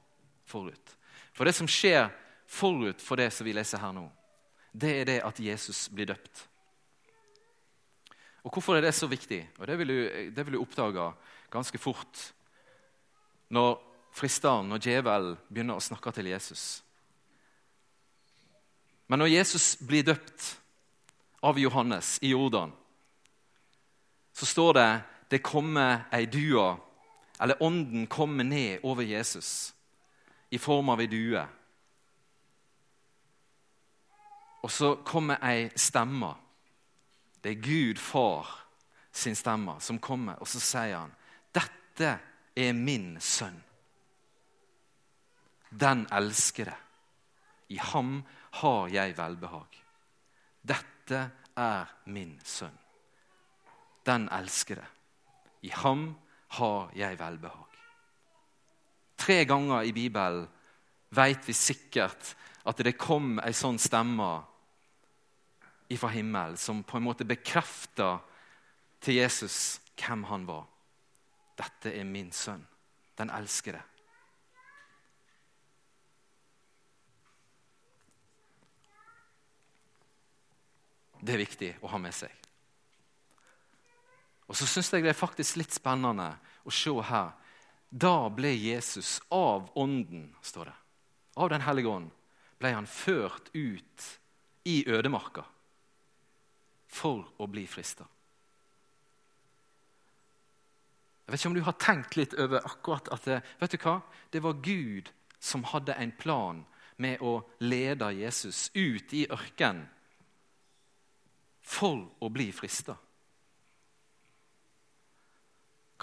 forut. 0.47 0.97
For 1.35 1.47
det 1.47 1.57
som 1.57 1.71
skjer 1.71 2.09
forut 2.47 3.03
for 3.03 3.19
det 3.19 3.31
som 3.35 3.47
vi 3.47 3.55
leser 3.57 3.83
her 3.83 3.95
nå, 3.97 4.07
det 4.75 4.93
er 5.01 5.09
det 5.09 5.21
at 5.27 5.41
Jesus 5.43 5.87
blir 5.91 6.11
døpt. 6.11 6.47
Og 8.45 8.53
Hvorfor 8.53 8.77
er 8.77 8.85
det 8.85 8.95
så 8.95 9.09
viktig? 9.09 9.41
Og 9.59 9.67
Det 9.67 9.79
vil 9.79 9.89
du, 9.89 9.99
det 10.35 10.47
vil 10.47 10.59
du 10.59 10.63
oppdage 10.63 11.13
ganske 11.51 11.79
fort 11.79 12.25
når 13.55 13.79
fristeren, 14.15 14.69
når 14.69 14.83
djevelen 14.83 15.39
begynner 15.49 15.79
å 15.79 15.85
snakke 15.85 16.13
til 16.15 16.29
Jesus. 16.31 16.83
Men 19.09 19.21
når 19.21 19.33
Jesus 19.33 19.75
blir 19.81 20.05
døpt 20.07 20.55
av 21.45 21.59
Johannes 21.61 22.19
i 22.25 22.33
Jordan, 22.33 22.73
så 24.35 24.47
står 24.47 24.73
det 24.73 24.89
det 25.31 25.43
kommer 25.43 26.05
ei 26.13 26.27
due, 26.27 26.77
eller 27.41 27.63
ånden 27.63 28.07
kommer 28.07 28.45
ned 28.45 28.83
over 28.83 29.03
Jesus 29.03 29.75
i 30.51 30.59
form 30.59 30.89
av 30.89 31.01
ei 31.01 31.07
due. 31.11 31.43
Og 34.63 34.71
så 34.71 34.95
kommer 35.05 35.43
ei 35.45 35.69
stemme. 35.77 36.35
Det 37.43 37.53
er 37.53 37.63
Gud 37.63 37.99
far 38.01 38.49
sin 39.13 39.37
stemme 39.37 39.77
som 39.81 39.99
kommer, 39.99 40.39
og 40.41 40.49
så 40.49 40.61
sier 40.61 40.99
han, 40.99 41.13
'Dette 41.53 42.19
er 42.57 42.73
min 42.73 43.17
sønn.' 43.21 43.63
Den 45.71 46.07
elskede. 46.13 46.75
I 47.69 47.77
ham 47.77 48.23
har 48.51 48.89
jeg 48.89 49.19
velbehag. 49.19 49.83
Dette 50.63 51.31
er 51.57 51.85
min 52.07 52.41
sønn. 52.45 52.84
Den 54.07 54.29
elskede. 54.29 54.85
I 55.63 55.71
ham 55.73 56.15
har 56.59 56.91
jeg 56.97 57.19
velbehag. 57.19 57.79
Tre 59.17 59.45
ganger 59.45 59.83
i 59.83 59.93
Bibelen 59.93 60.49
vet 61.15 61.49
vi 61.49 61.55
sikkert 61.55 62.35
at 62.65 62.83
det 62.85 62.99
kom 62.99 63.39
ei 63.45 63.55
sånn 63.57 63.79
stemme 63.81 64.33
fra 65.95 66.11
himmelen 66.11 66.57
som 66.59 66.83
på 66.83 66.99
en 66.99 67.05
måte 67.07 67.27
bekrefta 67.29 68.17
til 69.05 69.21
Jesus 69.21 69.79
hvem 70.01 70.25
han 70.27 70.47
var. 70.49 70.65
Dette 71.55 71.93
er 71.95 72.05
min 72.09 72.33
sønn, 72.35 72.65
den 73.15 73.31
elskede. 73.31 73.83
Det 81.25 81.37
er 81.37 81.41
viktig 81.41 81.71
å 81.81 81.93
ha 81.95 82.01
med 82.03 82.13
seg. 82.13 82.44
Og 84.49 84.57
så 84.59 84.67
syns 84.69 84.93
jeg 84.93 85.05
det 85.05 85.15
er 85.15 85.19
faktisk 85.19 85.59
litt 85.61 85.73
spennende 85.73 86.35
å 86.65 86.73
se 86.73 86.93
her. 87.09 87.33
Da 87.89 88.29
ble 88.35 88.51
Jesus 88.53 89.21
av 89.33 89.71
Ånden, 89.79 90.35
står 90.43 90.71
det. 90.71 90.77
Av 91.37 91.51
Den 91.51 91.65
hellige 91.65 91.91
ånd 91.91 92.11
ble 92.59 92.73
han 92.75 92.87
ført 92.87 93.51
ut 93.55 94.09
i 94.65 94.83
ødemarka 94.89 95.45
for 96.95 97.25
å 97.43 97.49
bli 97.51 97.65
frista. 97.69 98.07
Jeg 101.25 101.33
vet 101.33 101.41
ikke 101.41 101.51
om 101.51 101.57
du 101.57 101.65
har 101.65 101.81
tenkt 101.81 102.17
litt 102.19 102.37
over 102.37 102.67
akkurat 102.69 103.09
at 103.15 103.27
det, 103.29 103.41
vet 103.61 103.73
du 103.73 103.81
hva? 103.81 103.97
det 104.31 104.43
var 104.45 104.61
Gud 104.61 105.09
som 105.41 105.65
hadde 105.65 105.97
en 105.97 106.13
plan 106.13 106.61
med 107.01 107.23
å 107.25 107.39
lede 107.65 108.13
Jesus 108.13 108.69
ut 108.75 109.13
i 109.17 109.25
ørkenen 109.33 109.87
for 111.65 112.05
å 112.21 112.29
bli 112.29 112.51
frista. 112.53 112.97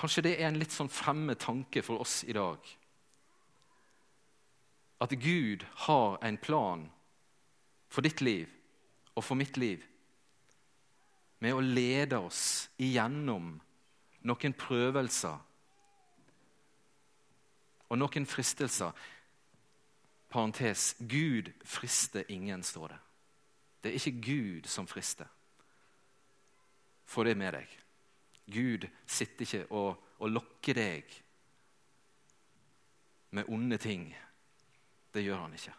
Kanskje 0.01 0.23
det 0.25 0.37
er 0.39 0.47
en 0.49 0.57
litt 0.57 0.73
sånn 0.73 0.89
fremme 0.89 1.35
tanke 1.37 1.83
for 1.85 2.01
oss 2.01 2.23
i 2.25 2.33
dag. 2.33 2.57
At 5.01 5.13
Gud 5.21 5.65
har 5.85 6.17
en 6.25 6.39
plan 6.41 6.87
for 7.91 8.01
ditt 8.01 8.21
liv 8.25 8.49
og 9.13 9.25
for 9.27 9.37
mitt 9.37 9.59
liv 9.61 9.83
med 11.41 11.53
å 11.53 11.61
lede 11.61 12.17
oss 12.21 12.69
igjennom 12.81 13.53
noen 14.25 14.57
prøvelser 14.57 15.37
og 17.91 17.99
noen 17.99 18.25
fristelser. 18.29 18.93
Parentes 20.31 20.95
Gud 20.97 21.51
frister 21.67 22.25
ingen, 22.31 22.63
står 22.63 22.93
det. 22.93 22.99
Det 23.81 23.91
er 23.91 23.97
ikke 23.99 24.25
Gud 24.25 24.69
som 24.69 24.87
frister. 24.87 25.27
Få 27.05 27.25
det 27.27 27.35
med 27.37 27.57
deg. 27.57 27.73
Gud 28.51 28.87
sitter 29.07 29.45
ikke 29.45 29.65
og, 29.77 30.01
og 30.19 30.31
lokker 30.31 30.77
deg 30.77 31.17
med 33.31 33.47
onde 33.49 33.77
ting. 33.79 34.09
Det 35.11 35.23
gjør 35.23 35.45
han 35.45 35.53
ikke. 35.55 35.75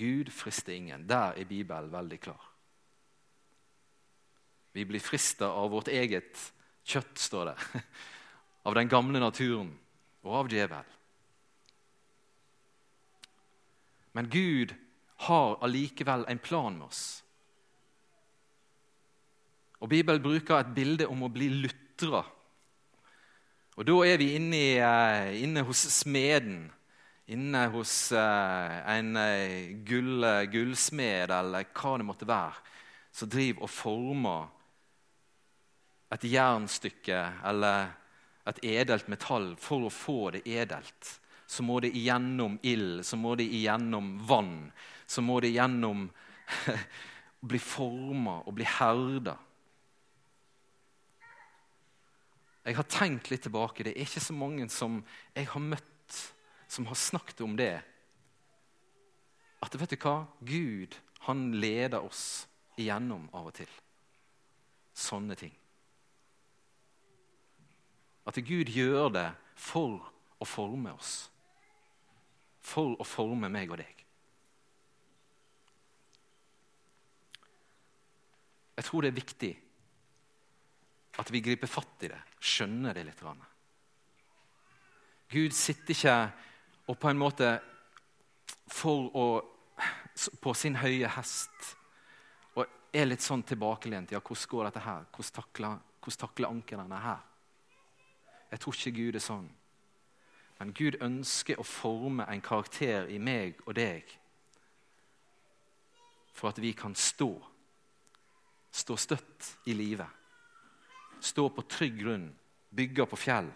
Gud 0.00 0.30
frister 0.32 0.72
ingen. 0.72 1.08
Der 1.08 1.36
er 1.36 1.44
Bibelen 1.44 1.92
veldig 1.92 2.20
klar. 2.20 2.46
Vi 4.72 4.84
blir 4.86 5.02
frista 5.02 5.50
av 5.50 5.70
vårt 5.72 5.90
eget 5.90 6.38
kjøtt, 6.86 7.18
står 7.18 7.50
det. 7.50 7.56
Av 8.68 8.74
den 8.76 8.90
gamle 8.92 9.16
naturen 9.22 9.70
og 10.20 10.34
av 10.36 10.48
djevelen. 10.52 10.96
Men 14.12 14.28
Gud 14.28 14.74
har 15.24 15.56
allikevel 15.64 16.26
en 16.28 16.42
plan 16.44 16.76
med 16.76 16.90
oss. 16.90 17.22
Og 19.80 19.88
Bibelen 19.88 20.22
bruker 20.22 20.60
et 20.60 20.74
bilde 20.76 21.08
om 21.08 21.22
å 21.24 21.32
bli 21.32 21.48
lutra. 21.48 22.24
Og 23.76 23.86
Da 23.86 23.96
er 24.04 24.18
vi 24.20 24.34
inne, 24.36 24.56
eh, 24.76 25.42
inne 25.42 25.62
hos 25.64 25.86
smeden. 26.00 26.70
Inne 27.30 27.68
hos 27.70 28.10
uh, 28.10 28.82
en 28.90 29.14
uh, 29.14 29.70
gull, 29.86 30.24
gullsmed 30.50 31.30
eller 31.30 31.68
hva 31.70 31.92
det 32.00 32.06
måtte 32.08 32.26
være, 32.26 32.58
som 33.14 33.30
driver 33.30 33.62
og 33.62 33.70
former 33.70 34.48
et 36.10 36.26
jernstykke 36.26 37.20
eller 37.46 37.92
et 38.50 38.58
edelt 38.66 39.06
metall. 39.08 39.52
For 39.62 39.86
å 39.86 39.94
få 39.94 40.32
det 40.34 40.42
edelt 40.50 41.20
så 41.50 41.64
må 41.66 41.80
det 41.82 41.90
igjennom 41.98 42.58
ild, 42.62 43.04
så 43.06 43.16
må 43.18 43.34
det 43.38 43.48
igjennom 43.50 44.12
vann. 44.26 44.70
Så 45.06 45.22
må 45.22 45.40
det 45.42 45.50
igjennom 45.50 46.04
bli 47.50 47.58
forma 47.58 48.36
og 48.44 48.54
bli 48.58 48.66
herda. 48.70 49.34
Jeg 52.64 52.76
har 52.76 52.88
tenkt 52.92 53.30
litt 53.32 53.44
tilbake. 53.46 53.84
Det 53.86 53.94
er 53.94 54.04
ikke 54.04 54.22
så 54.22 54.36
mange 54.36 54.66
som 54.72 55.00
jeg 55.34 55.48
har 55.48 55.62
møtt, 55.64 56.18
som 56.68 56.86
har 56.90 56.98
snakket 56.98 57.40
om 57.44 57.56
det. 57.56 57.78
At 59.64 59.76
vet 59.80 59.94
du 59.94 60.00
hva? 60.00 60.26
Gud 60.44 60.96
han 61.26 61.50
leder 61.60 62.04
oss 62.04 62.46
igjennom 62.80 63.28
av 63.36 63.50
og 63.50 63.56
til. 63.56 63.72
Sånne 64.96 65.36
ting. 65.38 65.52
At 68.28 68.36
Gud 68.44 68.68
gjør 68.72 69.08
det 69.14 69.28
for 69.58 69.98
å 70.40 70.48
forme 70.48 70.92
oss. 70.96 71.14
For 72.60 72.94
å 73.00 73.06
forme 73.08 73.48
meg 73.52 73.72
og 73.72 73.80
deg. 73.80 74.04
Jeg 78.76 78.86
tror 78.88 79.04
det 79.04 79.10
er 79.10 79.20
viktig 79.20 79.52
at 81.20 81.30
vi 81.32 81.42
griper 81.44 81.68
fatt 81.68 82.06
i 82.06 82.10
det, 82.12 82.20
skjønner 82.40 82.96
det 82.96 83.04
litt. 83.06 83.22
Gud 85.30 85.54
sitter 85.54 85.94
ikke 85.94 86.16
og 86.90 86.98
på 86.98 87.10
en 87.10 87.20
måte 87.20 87.50
for 88.70 89.10
å, 89.14 89.26
på 90.42 90.54
sin 90.58 90.78
høye 90.80 91.10
hest 91.14 91.74
og 92.56 92.64
er 92.92 93.06
litt 93.06 93.22
sånn 93.22 93.44
tilbakelent. 93.46 94.10
Ja, 94.10 94.22
hvordan 94.24 94.50
går 94.50 94.68
dette 94.68 94.82
her? 94.82 95.06
Hvordan 95.14 95.36
takler, 95.36 95.76
hvordan 96.00 96.22
takler 96.24 96.50
ankeren 96.50 96.94
her? 96.96 97.26
Jeg 98.50 98.62
tror 98.62 98.78
ikke 98.78 98.96
Gud 98.96 99.18
er 99.20 99.22
sånn. 99.22 99.50
Men 100.58 100.72
Gud 100.76 100.98
ønsker 101.00 101.60
å 101.60 101.64
forme 101.64 102.26
en 102.28 102.42
karakter 102.44 103.06
i 103.08 103.20
meg 103.22 103.62
og 103.66 103.78
deg 103.78 104.10
for 106.34 106.50
at 106.50 106.58
vi 106.60 106.72
kan 106.76 106.96
stå. 106.96 107.30
Stå 108.70 108.96
støtt 108.98 109.54
i 109.70 109.76
livet. 109.76 110.19
Stå 111.20 111.46
på 111.52 111.64
trygg 111.68 111.98
grunn, 112.00 112.28
bygge 112.72 113.06
på 113.06 113.18
fjell. 113.20 113.50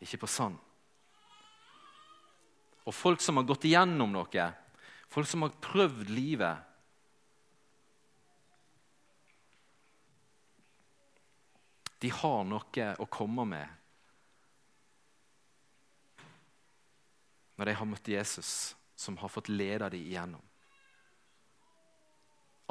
Ikke 0.00 0.20
på 0.22 0.30
sand. 0.30 0.58
Og 2.86 2.94
folk 2.96 3.20
som 3.22 3.38
har 3.38 3.46
gått 3.48 3.66
igjennom 3.68 4.12
noe, 4.14 4.46
folk 5.10 5.28
som 5.28 5.44
har 5.46 5.56
prøvd 5.62 6.10
livet 6.10 6.66
De 12.00 12.08
har 12.08 12.46
noe 12.48 12.84
å 12.96 13.06
komme 13.12 13.44
med 13.44 13.80
når 17.60 17.68
de 17.68 17.74
har 17.76 17.88
møtt 17.90 18.08
Jesus, 18.08 18.72
som 18.96 19.18
har 19.20 19.28
fått 19.28 19.50
lede 19.52 19.90
dem 19.92 20.00
igjennom. 20.00 20.40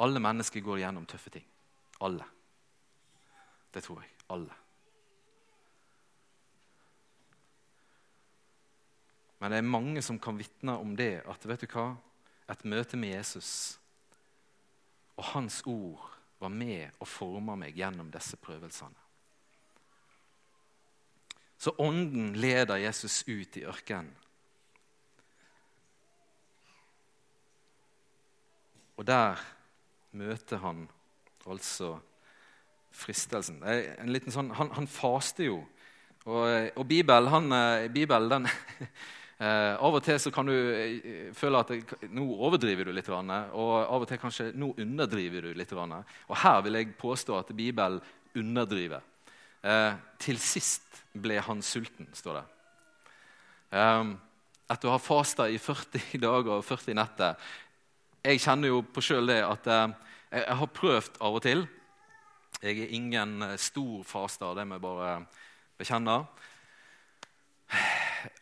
Alle 0.02 0.18
mennesker 0.18 0.64
går 0.66 0.80
igjennom 0.80 1.06
tøffe 1.06 1.30
ting. 1.30 1.46
Alle. 2.00 2.26
Det 3.70 3.82
tror 3.84 4.02
jeg. 4.02 4.10
Alle. 4.30 4.56
Men 9.40 9.52
det 9.52 9.58
er 9.58 9.72
mange 9.72 10.02
som 10.04 10.18
kan 10.20 10.38
vitne 10.38 10.76
om 10.76 10.94
det 10.96 11.22
at 11.28 11.46
vet 11.48 11.64
du 11.64 11.70
hva? 11.72 11.90
et 12.50 12.64
møte 12.66 12.98
med 12.98 13.12
Jesus 13.14 13.78
og 15.20 15.24
hans 15.34 15.60
ord 15.68 16.02
var 16.40 16.50
med 16.50 16.96
og 16.98 17.08
forma 17.08 17.54
meg 17.60 17.76
gjennom 17.76 18.08
disse 18.10 18.38
prøvelsene. 18.40 18.96
Så 21.60 21.74
ånden 21.78 22.32
leder 22.40 22.80
Jesus 22.80 23.20
ut 23.28 23.58
i 23.60 23.66
ørkenen. 23.68 24.14
Og 28.96 29.04
der 29.08 29.40
møter 30.16 30.60
han 30.64 30.86
altså 31.48 31.94
fristelsen. 32.94 33.62
Sånn, 34.30 34.50
han, 34.56 34.72
han 34.76 34.88
faster 34.90 35.48
jo. 35.50 35.60
Og, 36.28 36.44
og 36.76 36.84
Bibelen, 36.88 37.30
han, 37.32 37.52
eh, 37.56 37.86
Bibelen 37.92 38.28
den, 38.28 38.48
eh, 39.40 39.72
Av 39.80 39.94
og 39.96 40.02
til 40.04 40.18
så 40.20 40.32
kan 40.34 40.50
du 40.50 40.54
eh, 40.54 41.30
føle 41.36 41.62
at 41.62 41.72
nå 42.12 42.26
overdriver 42.36 42.90
du 42.90 42.92
litt, 42.92 43.08
og 43.08 43.30
av 43.30 44.02
og 44.02 44.08
til 44.10 44.20
kanskje 44.20 44.50
nå 44.52 44.74
underdriver 44.76 45.48
du 45.48 45.54
litt. 45.56 45.72
Og 45.72 46.36
her 46.42 46.60
vil 46.66 46.80
jeg 46.80 46.96
påstå 47.00 47.38
at 47.38 47.54
Bibelen 47.56 48.02
underdriver. 48.36 49.06
Eh, 49.62 49.94
til 50.20 50.38
sist 50.40 51.02
ble 51.12 51.40
han 51.42 51.64
sulten, 51.64 52.08
står 52.16 52.40
det. 52.40 52.44
Eh, 53.80 54.12
etter 54.70 54.90
å 54.90 54.94
ha 54.94 55.02
fasta 55.02 55.48
i 55.50 55.58
40 55.58 56.20
dager 56.26 56.58
og 56.58 56.66
40 56.66 57.00
netter 57.00 57.50
jeg 58.20 58.40
kjenner 58.42 58.68
jo 58.68 58.82
på 58.84 59.00
sjøl 59.00 59.30
det 59.30 59.40
at 59.46 59.68
eh, 60.30 60.44
jeg 60.44 60.56
har 60.60 60.74
prøvd 60.74 61.20
av 61.20 61.36
og 61.38 61.42
til. 61.44 61.66
Jeg 62.60 62.78
er 62.78 62.94
ingen 62.96 63.40
stor 63.56 63.58
stor 63.58 64.04
faster, 64.04 64.54
det 64.54 64.66
må 64.66 64.76
jeg 64.76 64.84
bare 64.84 65.12
bekjenne. 65.78 66.16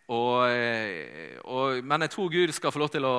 Og, 0.08 0.48
eh, 0.48 1.36
og, 1.44 1.84
men 1.84 2.06
jeg 2.06 2.10
tror 2.14 2.32
Gud 2.32 2.52
skal 2.56 2.72
få 2.72 2.82
lov 2.82 2.90
til 2.92 3.04
å 3.04 3.14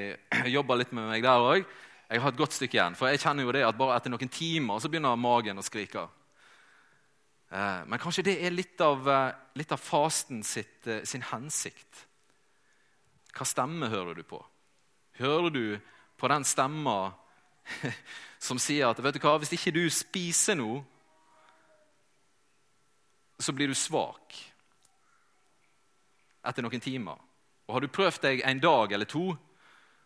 jobbe 0.56 0.78
litt 0.80 0.94
med 0.96 1.10
meg 1.10 1.24
der 1.24 1.44
òg. 1.44 1.66
Jeg 2.12 2.20
har 2.20 2.32
et 2.32 2.40
godt 2.40 2.56
stykke 2.56 2.76
igjen, 2.76 2.96
for 2.98 3.08
jeg 3.08 3.20
kjenner 3.22 3.46
jo 3.46 3.54
det 3.54 3.64
at 3.64 3.78
bare 3.78 3.96
etter 3.96 4.12
noen 4.12 4.32
timer 4.32 4.80
så 4.80 4.90
begynner 4.92 5.16
magen 5.16 5.60
å 5.60 5.64
skrike. 5.64 6.04
Men 7.52 8.00
kanskje 8.00 8.24
det 8.24 8.34
er 8.44 8.52
litt 8.52 8.80
av, 8.84 9.08
litt 9.56 9.72
av 9.72 9.80
fasten 9.80 10.40
sitt, 10.44 10.88
sin 11.08 11.24
hensikt. 11.28 12.02
Hva 13.32 13.46
stemme 13.48 13.88
hører 13.92 14.16
du 14.16 14.22
på? 14.28 14.40
Hører 15.20 15.52
du 15.52 15.64
på 16.20 16.28
den 16.32 16.44
stemma 16.48 17.12
som 18.46 18.58
sier 18.60 18.88
at 18.88 19.02
vet 19.02 19.16
du 19.16 19.22
hva, 19.22 19.36
hvis 19.40 19.54
ikke 19.56 19.74
du 19.74 19.84
spiser 19.92 20.58
noe, 20.58 20.82
så 23.42 23.54
blir 23.54 23.70
du 23.70 23.74
svak 23.74 24.36
etter 26.46 26.62
noen 26.62 26.82
timer. 26.82 27.18
Og 27.66 27.74
Har 27.74 27.82
du 27.82 27.90
prøvd 27.90 28.22
deg 28.22 28.44
en 28.46 28.62
dag 28.62 28.92
eller 28.92 29.08
to, 29.08 29.32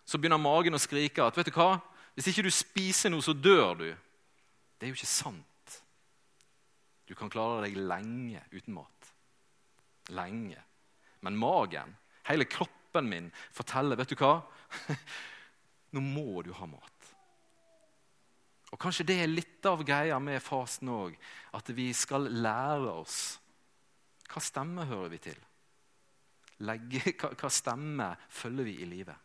så 0.07 0.19
begynner 0.21 0.40
magen 0.40 0.77
å 0.77 0.81
skrike 0.81 1.25
at 1.25 1.37
vet 1.37 1.51
du 1.51 1.57
hva, 1.57 1.77
hvis 2.16 2.31
ikke 2.31 2.47
du 2.47 2.53
spiser 2.55 3.12
noe, 3.12 3.25
så 3.25 3.35
dør 3.37 3.75
du. 3.81 3.88
Det 4.77 4.87
er 4.87 4.92
jo 4.92 4.97
ikke 4.97 5.11
sant. 5.11 5.77
Du 7.07 7.14
kan 7.14 7.31
klare 7.31 7.66
deg 7.66 7.77
lenge 7.79 8.40
uten 8.53 8.77
mat. 8.77 9.12
Lenge. 10.16 10.61
Men 11.27 11.38
magen, 11.38 11.92
hele 12.29 12.47
kroppen 12.49 13.09
min, 13.11 13.31
forteller 13.55 13.99
vet 13.99 14.12
du 14.12 14.21
hva? 14.21 14.38
Nå 15.95 16.03
må 16.03 16.42
du 16.47 16.53
ha 16.57 16.69
mat. 16.71 16.96
Og 18.75 18.81
Kanskje 18.83 19.07
det 19.07 19.19
er 19.23 19.31
litt 19.31 19.67
av 19.69 19.85
greia 19.87 20.19
med 20.23 20.43
fasen 20.43 20.91
òg, 20.91 21.15
at 21.55 21.71
vi 21.75 21.93
skal 21.95 22.27
lære 22.31 22.91
oss 22.91 23.19
hva 24.27 24.43
stemme 24.43 24.89
hører 24.91 25.13
vi 25.13 25.21
til. 25.29 25.39
Legge, 26.67 27.13
hva, 27.21 27.31
hva 27.37 27.51
stemme 27.53 28.11
følger 28.33 28.67
vi 28.67 28.75
i 28.83 28.89
livet? 28.91 29.23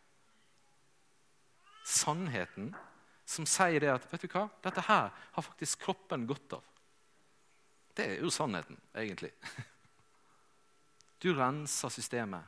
Sannheten 1.88 2.70
som 3.26 3.48
sier 3.50 3.82
det 3.82 3.90
at 3.94 4.06
vet 4.12 4.26
du 4.26 4.34
hva, 4.34 4.46
dette 4.64 4.84
her 4.86 5.10
har 5.10 5.46
faktisk 5.46 5.88
kroppen 5.88 6.28
godt 6.30 6.58
av. 6.60 6.66
Det 7.96 8.06
er 8.08 8.24
jo 8.24 8.32
sannheten, 8.32 8.78
egentlig. 8.96 9.32
Du 11.22 11.32
renser 11.38 11.92
systemet. 11.94 12.48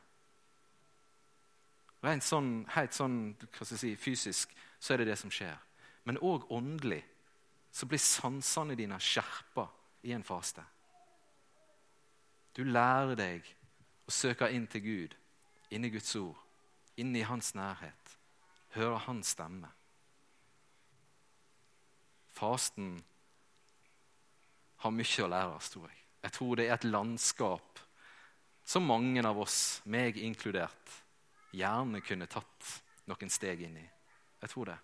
Rent 2.04 2.26
sånn, 2.26 2.64
helt 2.76 2.96
sånn 2.96 3.18
si, 3.64 3.94
fysisk 3.96 4.52
så 4.80 4.94
er 4.94 5.04
det 5.04 5.12
det 5.14 5.20
som 5.22 5.32
skjer. 5.32 5.56
Men 6.04 6.20
òg 6.20 6.50
åndelig 6.52 7.02
så 7.74 7.88
blir 7.90 8.02
sansene 8.02 8.76
dine 8.78 9.00
skjerpa 9.02 9.68
i 10.04 10.14
en 10.14 10.26
faste. 10.26 10.64
Du 12.54 12.64
lærer 12.68 13.16
deg 13.18 13.48
å 14.06 14.14
søke 14.14 14.52
inn 14.54 14.68
til 14.70 14.84
Gud, 14.86 15.16
inn 15.74 15.88
i 15.88 15.92
Guds 15.94 16.14
ord, 16.20 16.38
inn 17.02 17.16
i 17.16 17.26
Hans 17.26 17.54
nærhet. 17.58 18.18
Høre 18.76 19.00
Hans 19.08 19.34
stemme. 19.34 19.72
Fasten 22.34 22.98
har 24.84 24.94
mye 24.94 25.26
å 25.26 25.32
lære 25.32 25.58
oss, 25.58 25.72
tror 25.74 25.90
jeg. 25.90 26.00
Jeg 26.24 26.36
tror 26.38 26.56
det 26.58 26.68
er 26.68 26.78
et 26.78 26.88
landskap 26.88 27.82
som 28.66 28.86
mange 28.88 29.22
av 29.28 29.40
oss, 29.44 29.82
meg 29.86 30.18
inkludert, 30.18 30.98
gjerne 31.52 32.02
kunne 32.06 32.30
tatt 32.32 32.70
noen 33.10 33.32
steg 33.32 33.66
inn 33.66 33.76
i. 33.82 33.86
Jeg 34.44 34.52
tror 34.54 34.72
det. 34.72 34.78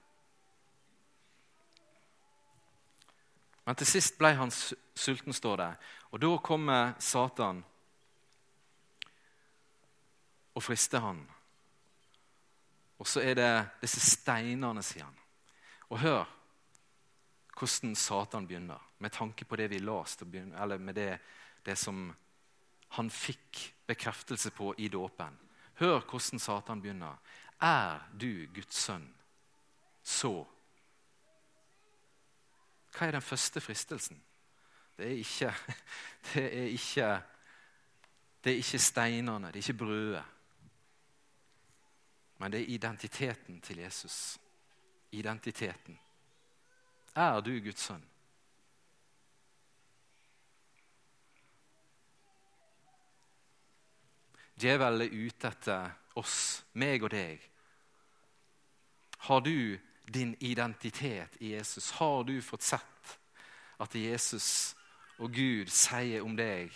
Men 3.70 3.78
til 3.78 3.86
sist 3.86 4.16
ble 4.18 4.32
han 4.34 4.50
sulten, 4.50 5.30
står 5.30 5.60
det. 5.62 5.74
Og 6.10 6.22
da 6.24 6.30
kommer 6.42 6.96
Satan 6.98 7.60
og 10.58 10.64
frister 10.66 11.04
han. 11.06 11.20
Og 12.98 13.06
så 13.06 13.22
er 13.22 13.38
det 13.38 13.52
disse 13.84 14.02
steinene, 14.02 14.82
sier 14.82 15.06
han. 15.06 15.22
Og 15.94 16.02
hør 16.02 16.26
hvordan 17.60 17.94
Satan 17.94 18.50
begynner, 18.50 18.82
med 19.06 19.14
tanke 19.14 19.46
på 19.46 19.62
det 19.62 19.70
vi 19.70 19.84
leste, 19.86 20.26
eller 20.34 20.82
med 20.82 20.98
det, 20.98 21.20
det 21.62 21.78
som 21.78 22.08
han 22.98 23.14
fikk 23.14 23.68
bekreftelse 23.86 24.50
på 24.50 24.74
i 24.82 24.90
dåpen. 24.90 25.38
Hør 25.78 26.00
hvordan 26.10 26.42
Satan 26.42 26.82
begynner. 26.82 27.22
Er 27.62 28.02
du 28.18 28.48
Guds 28.50 28.82
sønn, 28.82 29.12
så 30.02 30.40
Hva 33.00 33.08
er 33.08 33.16
den 33.16 33.24
første 33.24 33.62
fristelsen? 33.62 34.18
Det 34.98 35.06
er 35.06 35.20
ikke, 35.22 35.54
det 36.34 36.44
er 36.46 36.66
ikke, 36.74 37.22
det 38.44 38.52
er 38.52 38.58
ikke 38.60 38.80
steinene, 38.80 39.48
det 39.48 39.56
er 39.56 39.64
ikke 39.64 39.86
brødet. 39.86 40.24
Men 42.38 42.52
det 42.52 42.62
er 42.62 42.74
identiteten 42.76 43.62
til 43.62 43.78
Jesus. 43.78 44.38
Identiteten. 45.12 46.00
Er 47.16 47.40
du 47.40 47.52
Guds 47.64 47.80
sønn? 47.80 48.04
Djevelen 54.60 55.02
er 55.02 55.28
ute 55.28 55.48
etter 55.48 55.92
oss, 56.20 56.66
meg 56.74 57.04
og 57.04 57.16
deg. 57.16 57.40
Har 59.18 59.40
du 59.40 59.80
din 60.10 60.36
identitet 60.40 61.38
i 61.40 61.54
Jesus? 61.56 61.92
Har 61.92 62.24
du 62.24 62.42
fått 62.42 62.66
sett 62.66 63.18
at 63.80 63.96
Jesus 63.96 64.76
og 65.20 65.34
Gud 65.36 65.72
sier 65.72 66.24
om 66.24 66.36
deg 66.36 66.74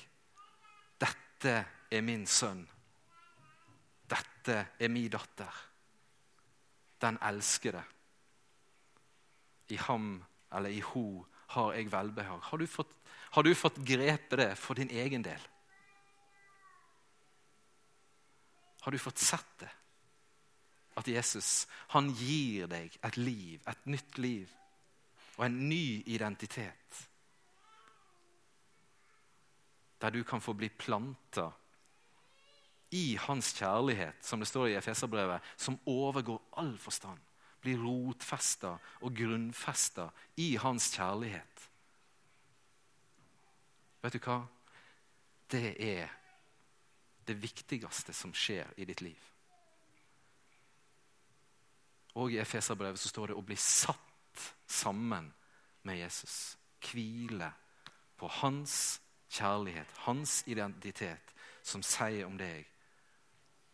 dette 1.43 1.65
er 1.91 2.03
min 2.05 2.23
sønn. 2.27 2.61
Dette 4.07 4.55
er 4.79 4.91
min 4.91 5.09
datter. 5.11 5.51
Den 7.03 7.17
elskede. 7.19 7.81
I 9.67 9.79
ham 9.89 10.23
eller 10.53 10.71
i 10.71 10.79
ho 10.93 11.25
har 11.55 11.73
jeg 11.75 11.91
velbehag. 11.91 12.39
Har 12.47 12.57
du 12.57 12.67
fått, 12.67 12.95
har 13.35 13.43
du 13.43 13.51
fått 13.55 13.81
grepet 13.83 14.39
det 14.39 14.51
for 14.59 14.79
din 14.79 14.91
egen 14.91 15.25
del? 15.25 15.49
Har 18.83 18.91
du 18.91 18.99
fått 18.99 19.19
sett 19.19 19.59
det? 19.59 19.71
At 20.97 21.07
Jesus 21.07 21.65
han 21.93 22.11
gir 22.13 22.67
deg 22.69 22.93
et 23.03 23.17
liv, 23.17 23.61
et 23.67 23.87
nytt 23.89 24.17
liv 24.21 24.51
og 25.37 25.45
en 25.47 25.57
ny 25.69 26.03
identitet. 26.05 27.09
Der 30.01 30.09
du 30.09 30.23
kan 30.23 30.41
få 30.41 30.53
bli 30.53 30.69
planta 30.69 31.49
i 32.93 33.15
hans 33.17 33.53
kjærlighet, 33.57 34.19
som 34.21 34.39
det 34.39 34.47
står 34.47 34.67
i 34.67 34.75
Efeserbrevet, 34.77 35.41
som 35.57 35.79
overgår 35.89 36.41
all 36.57 36.77
forstand. 36.77 37.19
Blir 37.63 37.79
rotfesta 37.81 38.75
og 39.01 39.15
grunnfesta 39.15 40.09
i 40.37 40.55
hans 40.61 40.91
kjærlighet. 40.93 41.69
Vet 44.03 44.13
du 44.13 44.19
hva? 44.19 44.41
Det 45.49 45.73
er 45.79 46.11
det 47.27 47.39
viktigste 47.39 48.13
som 48.13 48.33
skjer 48.35 48.67
i 48.77 48.85
ditt 48.85 49.01
liv. 49.01 49.32
Og 52.15 52.31
i 52.31 52.37
Efeserbrevet 52.41 52.99
så 52.99 53.09
står 53.09 53.31
det 53.31 53.37
å 53.37 53.45
bli 53.45 53.57
satt 53.59 54.43
sammen 54.69 55.31
med 55.83 55.97
Jesus. 55.97 56.57
Hvile 56.83 57.51
på 58.17 58.27
hans 58.41 59.01
kjærlighet, 59.33 59.89
hans 60.05 60.43
identitet, 60.47 61.33
som 61.63 61.83
sier 61.83 62.27
om 62.27 62.37
deg 62.37 62.67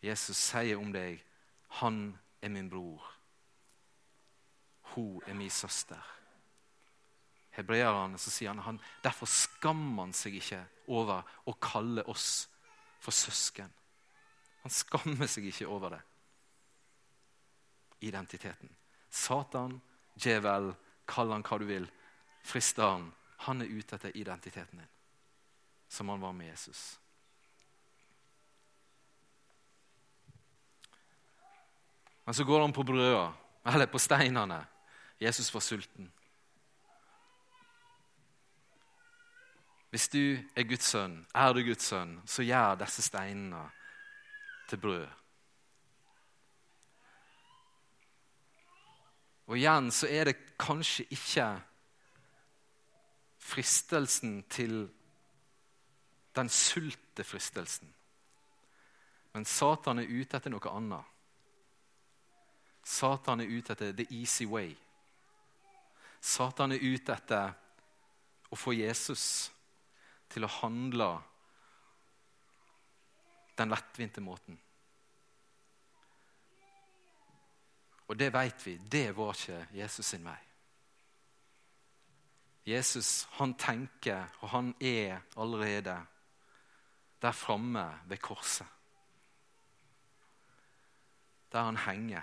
Jesus 0.01 0.37
sier 0.37 0.77
om 0.79 0.91
deg 0.93 1.23
'Han 1.67 2.17
er 2.41 2.49
min 2.49 2.69
bror'. 2.69 3.13
Hun 4.81 5.21
er 5.27 5.33
min 5.33 5.49
søster. 5.49 6.01
Hebreerne 7.49 8.17
så 8.17 8.29
sier 8.29 8.49
han, 8.49 8.59
han 8.59 8.81
derfor 9.03 9.25
skammer 9.25 10.03
han 10.03 10.13
seg 10.13 10.35
ikke 10.35 10.65
over 10.87 11.23
å 11.45 11.53
kalle 11.61 12.03
oss 12.07 12.49
for 12.99 13.11
søsken. 13.11 13.73
Han 14.61 14.71
skammer 14.71 15.27
seg 15.27 15.45
ikke 15.45 15.67
over 15.67 15.89
det. 15.89 16.01
Identiteten. 17.99 18.69
Satan, 19.09 19.79
djevel, 20.15 20.73
kall 21.09 21.33
han 21.33 21.43
hva 21.43 21.57
du 21.59 21.65
vil, 21.69 21.87
frister 22.45 22.85
han. 22.93 23.09
Han 23.47 23.63
er 23.63 23.71
ute 23.71 23.95
etter 23.95 24.15
identiteten 24.17 24.81
din, 24.81 24.91
som 25.87 26.09
han 26.09 26.21
var 26.21 26.33
med 26.35 26.51
Jesus. 26.51 26.99
Men 32.23 32.33
så 32.33 32.43
går 32.43 32.61
han 32.61 32.73
på 32.73 32.83
brøda, 32.83 33.33
eller 33.65 33.85
på 33.89 33.99
steinene. 33.99 34.59
Jesus 35.17 35.53
var 35.53 35.61
sulten. 35.65 36.11
Hvis 39.89 40.07
du 40.13 40.37
er 40.55 40.67
Guds 40.69 40.85
sønn, 40.85 41.23
er 41.33 41.53
du 41.53 41.63
Guds 41.65 41.87
sønn, 41.89 42.19
så 42.29 42.45
gjør 42.45 42.77
disse 42.83 43.01
steinene 43.01 43.63
til 44.69 44.77
brød. 44.77 45.07
Og 49.49 49.57
igjen 49.57 49.89
så 49.89 50.07
er 50.13 50.29
det 50.29 50.57
kanskje 50.61 51.07
ikke 51.09 51.47
fristelsen 53.41 54.43
til 54.51 54.83
den 56.37 56.51
sulte 56.53 57.25
fristelsen. 57.25 57.89
Men 59.33 59.45
Satan 59.45 60.01
er 60.01 60.11
ute 60.11 60.37
etter 60.37 60.53
noe 60.53 60.73
annet. 60.73 61.15
Satan 62.85 63.41
er 63.41 63.49
ute 63.49 63.73
etter 63.73 63.97
the 63.97 64.05
easy 64.13 64.45
way. 64.45 64.69
Satan 66.21 66.75
er 66.75 66.85
ute 66.85 67.13
etter 67.13 67.53
å 68.49 68.57
få 68.57 68.73
Jesus 68.77 69.49
til 70.29 70.45
å 70.45 70.53
handle 70.59 71.09
den 73.57 73.73
lettvinte 73.73 74.21
måten. 74.21 74.57
Og 78.09 78.19
det 78.19 78.31
vet 78.33 78.65
vi, 78.65 78.77
det 78.77 79.17
var 79.17 79.33
ikke 79.37 79.67
Jesus 79.73 80.05
sin 80.05 80.25
vei. 80.25 80.37
Jesus 82.65 83.27
han 83.37 83.53
tenker, 83.53 84.25
og 84.39 84.49
han 84.49 84.73
er 84.81 85.21
allerede 85.37 86.05
der 87.21 87.31
framme 87.31 87.99
ved 88.05 88.17
korset. 88.17 88.67
Der 91.51 91.63
han 91.63 91.77
henger. 91.77 92.21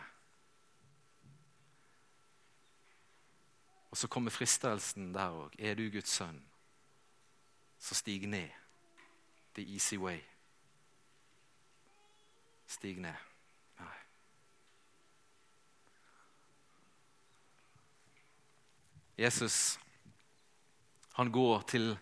Og 3.91 3.97
så 3.97 4.09
kommer 4.09 4.31
fristelsen 4.31 5.15
der 5.15 5.31
òg. 5.31 5.55
Er 5.59 5.75
du 5.75 5.91
Guds 5.91 6.09
sønn, 6.09 6.43
så 7.79 7.95
stig 7.95 8.27
ned. 8.27 8.51
The 9.55 9.63
easy 9.63 9.97
way. 9.97 10.21
Stig 12.67 12.99
ned. 12.99 13.36
Jesus, 19.17 19.79
han 21.13 21.33
går 21.33 21.61
til 21.61 21.99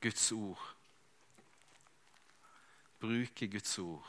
Guds 0.00 0.32
ord. 0.32 0.76
Bruker 3.00 3.46
Guds 3.46 3.78
ord. 3.78 4.06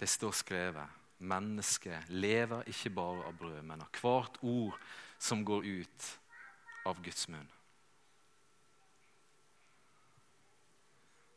Det 0.00 0.08
står 0.08 0.30
skrevet. 0.30 0.88
Mennesket 1.18 2.08
lever 2.08 2.62
ikke 2.72 2.90
bare 2.90 3.26
av 3.28 3.36
brød, 3.36 3.62
men 3.62 3.84
av 3.84 4.00
hvert 4.00 4.38
ord 4.40 4.78
som 5.20 5.44
går 5.44 5.68
ut 5.68 6.06
av 6.88 7.02
Guds 7.04 7.28
munn. 7.28 7.50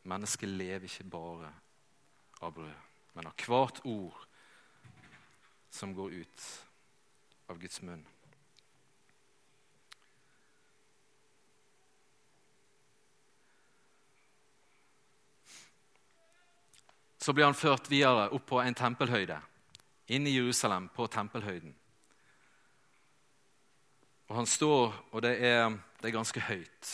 Mennesket 0.08 0.48
lever 0.48 0.88
ikke 0.88 1.04
bare 1.12 1.52
av 2.40 2.56
brød, 2.56 2.80
men 3.12 3.28
av 3.28 3.44
hvert 3.44 3.84
ord 3.84 4.24
som 5.70 5.92
går 5.92 6.16
ut 6.24 6.48
av 7.52 7.60
Guds 7.60 7.82
munn. 7.84 8.06
Så 17.24 17.32
blir 17.32 17.46
han 17.48 17.56
ført 17.56 17.86
videre 17.88 18.26
opp 18.36 18.42
på 18.50 18.58
en 18.60 18.74
tempelhøyde 18.76 19.38
inn 20.12 20.26
i 20.28 20.34
Jerusalem, 20.34 20.90
på 20.92 21.06
tempelhøyden. 21.08 21.72
Og 24.28 24.36
han 24.36 24.46
står, 24.46 24.92
og 25.08 25.22
det 25.24 25.30
er, 25.40 25.70
det 26.02 26.10
er 26.10 26.12
ganske 26.18 26.42
høyt. 26.44 26.90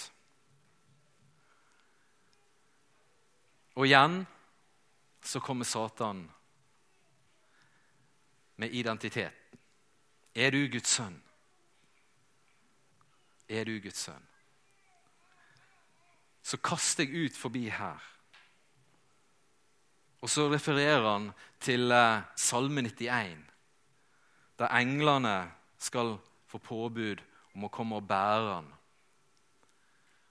Og 3.75 3.89
igjen 3.89 4.21
så 5.27 5.43
kommer 5.43 5.67
Satan 5.67 6.23
med 8.55 8.71
identitet. 8.71 9.59
Er 10.35 10.55
du 10.55 10.61
Guds 10.71 10.95
sønn? 10.95 11.19
Er 13.51 13.67
du 13.67 13.81
Guds 13.83 14.07
sønn? 14.07 14.31
Så 16.47 16.63
kast 16.63 17.03
deg 17.03 17.19
ut 17.19 17.35
forbi 17.35 17.67
her. 17.67 17.99
Og 20.21 20.29
så 20.29 20.49
refererer 20.53 21.07
han 21.07 21.31
til 21.61 21.93
eh, 21.93 22.27
Salme 22.37 22.83
91, 22.85 23.39
der 24.61 24.77
englene 24.77 25.51
skal 25.81 26.19
få 26.47 26.59
påbud 26.59 27.23
om 27.55 27.65
å 27.65 27.73
komme 27.73 27.97
og 27.97 28.09
bære 28.09 28.53
han. 28.59 28.69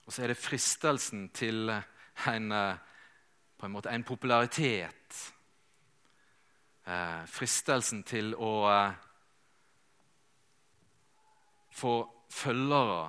Og 0.06 0.14
så 0.14 0.22
er 0.22 0.32
det 0.32 0.38
fristelsen 0.38 1.28
til 1.34 1.70
en, 1.70 2.52
eh, 2.52 2.78
på 3.58 3.66
en, 3.66 3.72
måte, 3.72 3.90
en 3.90 4.06
popularitet. 4.06 5.20
Eh, 6.86 7.20
fristelsen 7.26 8.02
til 8.06 8.34
å 8.34 8.54
eh, 8.70 8.98
få 11.74 11.94
følgere 12.30 13.04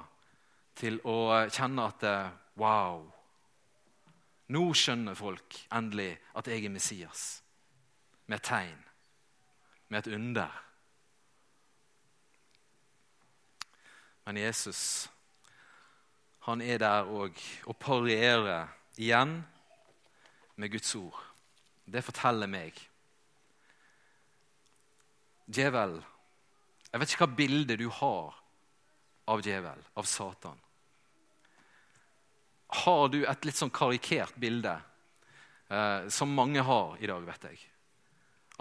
til 0.82 1.02
å 1.06 1.17
eh, 1.38 1.50
kjenne 1.54 1.89
at 1.94 2.06
eh, 2.10 2.38
Wow! 2.60 3.20
Nå 4.52 4.66
skjønner 4.76 5.16
folk 5.16 5.56
endelig 5.72 6.16
at 6.36 6.50
jeg 6.50 6.66
er 6.66 6.74
Messias. 6.74 7.24
Med 8.28 8.40
et 8.40 8.48
tegn, 8.48 8.84
med 9.88 10.04
et 10.04 10.14
under. 10.16 10.60
Men 14.26 14.38
Jesus 14.38 15.10
han 16.42 16.62
er 16.66 16.80
der 16.82 17.06
òg 17.06 17.38
og 17.70 17.78
parerer 17.78 18.72
igjen 18.98 19.36
med 20.58 20.72
Guds 20.74 20.96
ord. 20.98 21.20
Det 21.86 22.02
forteller 22.02 22.50
meg. 22.50 22.74
Djevel 25.46 26.00
Jeg 26.92 27.00
vet 27.00 27.12
ikke 27.14 27.24
hva 27.24 27.36
bilde 27.38 27.76
du 27.80 27.86
har 28.02 28.34
av 29.32 29.40
djevel, 29.46 29.80
av 29.96 30.08
Satan 30.10 30.58
har 32.71 33.10
du 33.12 33.23
et 33.27 33.45
litt 33.45 33.57
sånn 33.57 33.73
karikert 33.73 34.38
bilde, 34.39 34.77
eh, 35.69 36.07
som 36.07 36.31
mange 36.36 36.63
har 36.63 36.95
i 36.99 37.10
dag, 37.10 37.25
vet 37.27 37.49
jeg, 37.49 37.60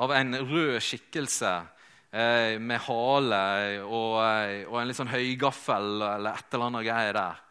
av 0.00 0.12
en 0.16 0.34
rød 0.34 0.80
skikkelse 0.82 1.52
eh, 2.10 2.56
med 2.58 2.80
hale 2.86 3.44
og, 3.84 4.16
eh, 4.24 4.64
og, 4.66 4.80
en 4.80 4.90
litt 4.90 4.98
sånn 4.98 5.12
høygaffel 5.12 6.02
eller 6.08 6.32
et 6.32 6.56
eller 6.56 6.70
annet 6.70 6.86
greie 6.88 7.14
der. 7.16 7.46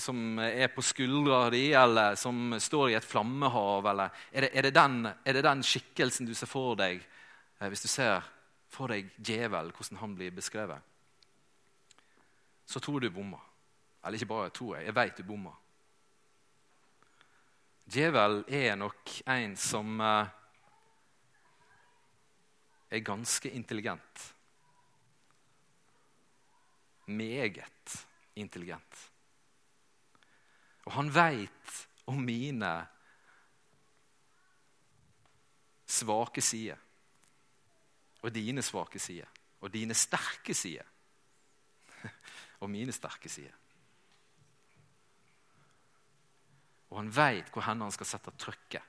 som 0.00 0.38
er 0.40 0.70
på 0.72 0.80
skuldra 0.80 1.50
di, 1.52 1.74
eller 1.76 2.14
som 2.16 2.54
står 2.56 2.90
i 2.90 2.94
et 2.96 3.04
flammehav? 3.04 3.84
Eller 3.90 4.22
er 4.32 4.46
det, 4.46 4.50
er 4.54 4.62
det, 4.62 4.70
den, 4.72 4.94
er 5.04 5.36
det 5.36 5.42
den, 5.44 5.62
skikkelsen 5.62 6.26
du 6.26 6.32
ser 6.34 6.48
for 6.48 6.78
deg 6.80 7.02
eh, 7.02 7.68
hvis 7.68 7.84
du 7.84 7.88
ser 7.88 8.24
for 8.72 8.88
deg 8.88 9.10
djevel, 9.16 9.72
hvordan 9.76 10.00
han 10.00 10.14
blir 10.16 10.32
beskrevet? 10.32 10.80
Så 12.66 12.80
tror 12.80 13.00
du 13.00 13.10
bommer. 13.10 13.42
Eller 14.06 14.20
ikke 14.20 14.30
bare 14.30 14.50
tror 14.54 14.76
jeg, 14.76 14.86
jeg 14.86 14.94
veit 14.94 15.18
du 15.18 15.24
bommer. 15.26 15.54
Djevel 17.86 18.44
er 18.50 18.74
nok 18.78 19.10
en 19.30 19.56
som 19.58 20.00
eh, 20.02 20.28
er 22.90 23.02
ganske 23.06 23.50
intelligent. 23.50 24.22
Meget 27.06 28.06
intelligent. 28.34 29.02
Og 30.86 30.92
han 30.92 31.10
veit 31.14 31.76
om 32.06 32.22
mine 32.22 32.72
svake 35.86 36.42
sider. 36.42 36.78
Og 38.22 38.34
dine 38.34 38.62
svake 38.62 38.98
sider. 38.98 39.30
Og 39.60 39.72
dine 39.74 39.94
sterke 39.94 40.54
sider. 40.54 40.86
og 42.62 42.70
mine 42.70 42.92
sterke 42.92 43.28
sider. 43.28 43.54
Og 46.90 46.96
han 47.00 47.10
veit 47.14 47.50
hvor 47.52 47.62
han 47.66 47.82
skal 47.94 48.06
sette 48.08 48.30
trykket. 48.38 48.82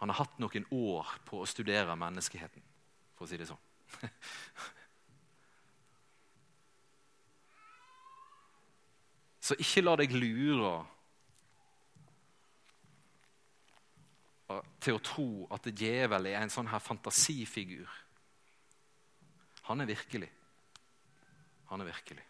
Han 0.00 0.10
har 0.10 0.18
hatt 0.20 0.38
noen 0.42 0.66
år 0.74 1.06
på 1.24 1.40
å 1.40 1.46
studere 1.48 1.96
menneskeheten, 1.96 2.62
for 3.14 3.24
å 3.24 3.28
si 3.30 3.36
det 3.40 3.46
sånn. 3.48 3.64
Så 9.44 9.52
ikke 9.60 9.84
la 9.84 9.94
deg 10.00 10.10
lure 10.16 10.74
til 14.80 14.96
å 14.96 15.02
tro 15.04 15.46
at 15.56 15.66
djevel 15.76 16.26
er 16.30 16.38
en 16.40 16.52
sånn 16.52 16.70
her 16.72 16.82
fantasifigur. 16.82 17.90
Han 19.68 19.80
er 19.80 19.88
virkelig. 19.88 20.30
Han 21.70 21.80
er 21.80 21.88
virkelig. 21.88 22.24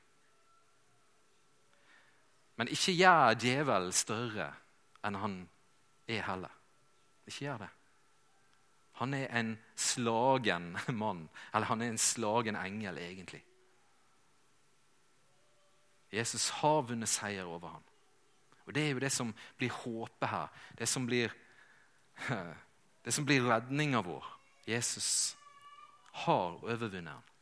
Men 2.56 2.70
ikke 2.70 2.94
gjør 2.94 3.34
djevel 3.40 3.88
større 3.92 4.50
enn 5.04 5.18
han 5.18 5.40
er 6.08 6.22
heller. 6.28 6.52
Ikke 7.26 7.46
gjør 7.46 7.64
det. 7.64 7.70
Han 9.00 9.14
er 9.14 9.26
en 9.38 9.56
slagen 9.76 10.76
mann. 11.02 11.28
Eller 11.54 11.66
han 11.66 11.82
er 11.82 11.94
en 11.94 11.98
slagen 11.98 12.56
engel, 12.56 12.98
egentlig. 12.98 13.42
Jesus 16.14 16.48
har 16.60 16.84
vunnet 16.86 17.10
seier 17.10 17.44
over 17.44 17.68
ham. 17.68 17.82
Og 18.66 18.74
Det 18.74 18.86
er 18.86 18.90
jo 18.90 19.02
det 19.02 19.12
som 19.12 19.34
blir 19.58 19.70
håpet 19.70 20.28
her. 20.28 20.48
Det 20.78 20.88
som 20.88 21.06
blir, 21.06 21.32
det 23.04 23.24
blir 23.26 23.50
redninga 23.50 24.00
vår. 24.00 24.24
Jesus 24.66 25.36
har 26.12 26.62
overvunnet 26.62 27.12
ham. 27.12 27.33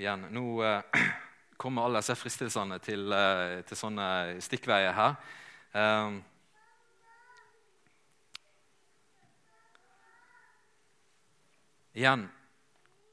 Igjen, 0.00 0.22
nå 0.32 0.62
eh, 0.64 0.82
kommer 1.60 1.84
alle 1.84 2.00
disse 2.00 2.14
fristelsene 2.16 2.78
til, 2.80 3.10
eh, 3.12 3.58
til 3.68 3.76
sånne 3.76 4.06
stikkveier 4.40 4.94
her. 4.96 5.18
Eh, 5.76 6.14
igjen 12.00 12.24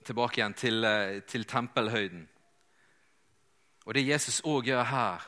tilbake 0.08 0.40
igjen 0.40 0.56
til, 0.64 0.88
eh, 0.88 1.20
til 1.28 1.44
tempelhøyden. 1.44 2.24
Og 3.84 3.94
Det 3.94 4.08
Jesus 4.08 4.40
òg 4.48 4.72
gjør 4.72 4.88
her, 4.88 5.28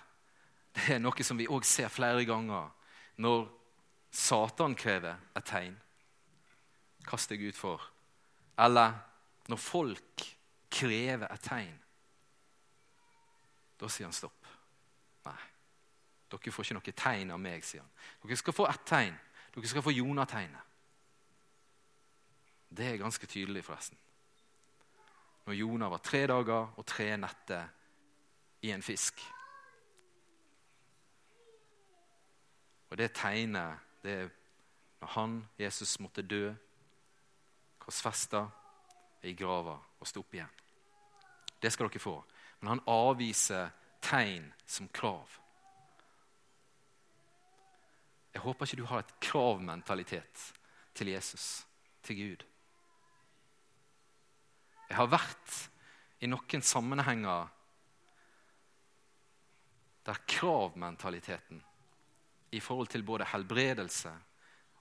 det 0.80 0.96
er 0.96 1.04
noe 1.04 1.28
som 1.28 1.44
vi 1.44 1.52
òg 1.52 1.68
ser 1.68 1.92
flere 1.92 2.24
ganger 2.24 2.72
når 3.20 3.48
Satan 4.16 4.80
krever 4.80 5.20
et 5.36 5.52
tegn. 5.52 5.76
Kast 7.04 7.36
deg 7.36 7.50
utfor. 7.52 7.84
Eller 8.56 8.96
når 9.52 9.60
folk 9.60 10.39
krever 10.72 11.28
et 11.34 11.46
tegn. 11.46 11.78
Da 13.80 13.88
sier 13.90 14.10
han 14.10 14.16
stopp. 14.16 14.48
Nei, 15.26 15.40
dere 16.32 16.54
får 16.54 16.68
ikke 16.68 16.78
noe 16.80 16.98
tegn 17.04 17.34
av 17.36 17.42
meg, 17.42 17.64
sier 17.66 17.84
han. 17.84 17.96
Dere 18.24 18.40
skal 18.40 18.56
få 18.56 18.68
ett 18.70 18.86
tegn. 18.88 19.16
Dere 19.56 19.72
skal 19.72 19.86
få 19.86 19.96
Jonategnet. 19.96 20.66
Det 22.70 22.86
er 22.86 23.02
ganske 23.02 23.28
tydelig, 23.28 23.64
forresten 23.66 23.98
når 25.50 25.56
Jonah 25.58 25.90
var 25.90 25.98
tre 25.98 26.28
dager 26.30 26.74
og 26.78 26.86
tre 26.86 27.08
netter 27.18 27.64
i 28.62 28.70
en 28.70 28.84
fisk. 28.86 29.18
Og 32.90 32.98
det 32.98 33.08
tegnet 33.18 33.80
det 34.04 34.14
er 34.14 34.30
når 35.00 35.08
han, 35.16 35.34
Jesus, 35.58 36.00
måtte 36.00 36.22
dø, 36.22 36.52
korsfesta 37.80 38.44
i 39.22 39.34
grava 39.38 39.76
og 40.00 40.08
stå 40.08 40.24
opp 40.24 40.36
igjen. 40.38 40.56
Det 41.60 41.72
skal 41.74 41.90
dere 41.90 42.02
få. 42.02 42.16
Men 42.60 42.76
han 42.76 42.84
avviser 42.88 43.72
tegn 44.04 44.48
som 44.66 44.88
krav. 44.96 45.28
Jeg 48.34 48.44
håper 48.44 48.66
ikke 48.66 48.80
du 48.80 48.88
har 48.88 49.04
et 49.04 49.16
kravmentalitet 49.24 50.44
til 50.96 51.12
Jesus, 51.12 51.66
til 52.04 52.16
Gud. 52.16 52.46
Jeg 54.90 54.98
har 54.98 55.10
vært 55.12 55.56
i 56.24 56.30
noen 56.30 56.64
sammenhenger 56.66 57.50
der 60.08 60.22
kravmentaliteten 60.28 61.60
i 62.52 62.60
forhold 62.64 62.90
til 62.90 63.04
både 63.06 63.28
helbredelse 63.30 64.12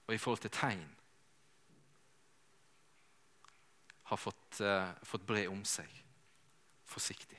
og 0.07 0.13
i 0.13 0.17
forhold 0.17 0.41
til 0.45 0.55
tegn 0.55 0.87
har 4.09 4.17
fått, 4.17 4.61
uh, 4.65 4.89
fått 5.05 5.25
bre 5.27 5.45
om 5.51 5.61
seg. 5.67 5.89
Forsiktig. 6.89 7.37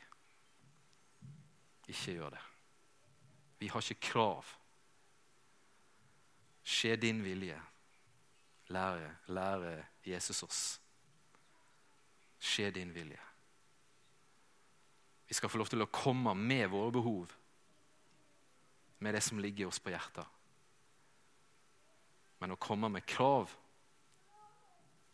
Ikke 1.91 2.15
gjør 2.15 2.37
det. 2.37 2.45
Vi 3.61 3.69
har 3.73 3.83
ikke 3.83 4.13
krav. 4.13 4.53
Skje 6.65 6.95
din 7.01 7.25
vilje, 7.25 7.59
lære, 8.71 9.11
lære 9.35 9.75
Jesus 10.07 10.45
oss 10.47 10.63
skje 12.41 12.71
din 12.71 12.93
vilje. 12.95 13.21
Vi 15.29 15.35
skal 15.35 15.51
få 15.51 15.61
lov 15.61 15.69
til 15.71 15.85
å 15.85 15.93
komme 15.93 16.35
med 16.35 16.67
våre 16.73 16.93
behov, 16.95 17.35
med 18.99 19.15
det 19.15 19.23
som 19.25 19.39
ligger 19.41 19.69
oss 19.69 19.79
på 19.81 19.93
hjertet. 19.93 20.27
Men 22.41 22.57
å 22.57 22.61
komme 22.61 22.89
med 22.89 23.07
krav 23.07 23.53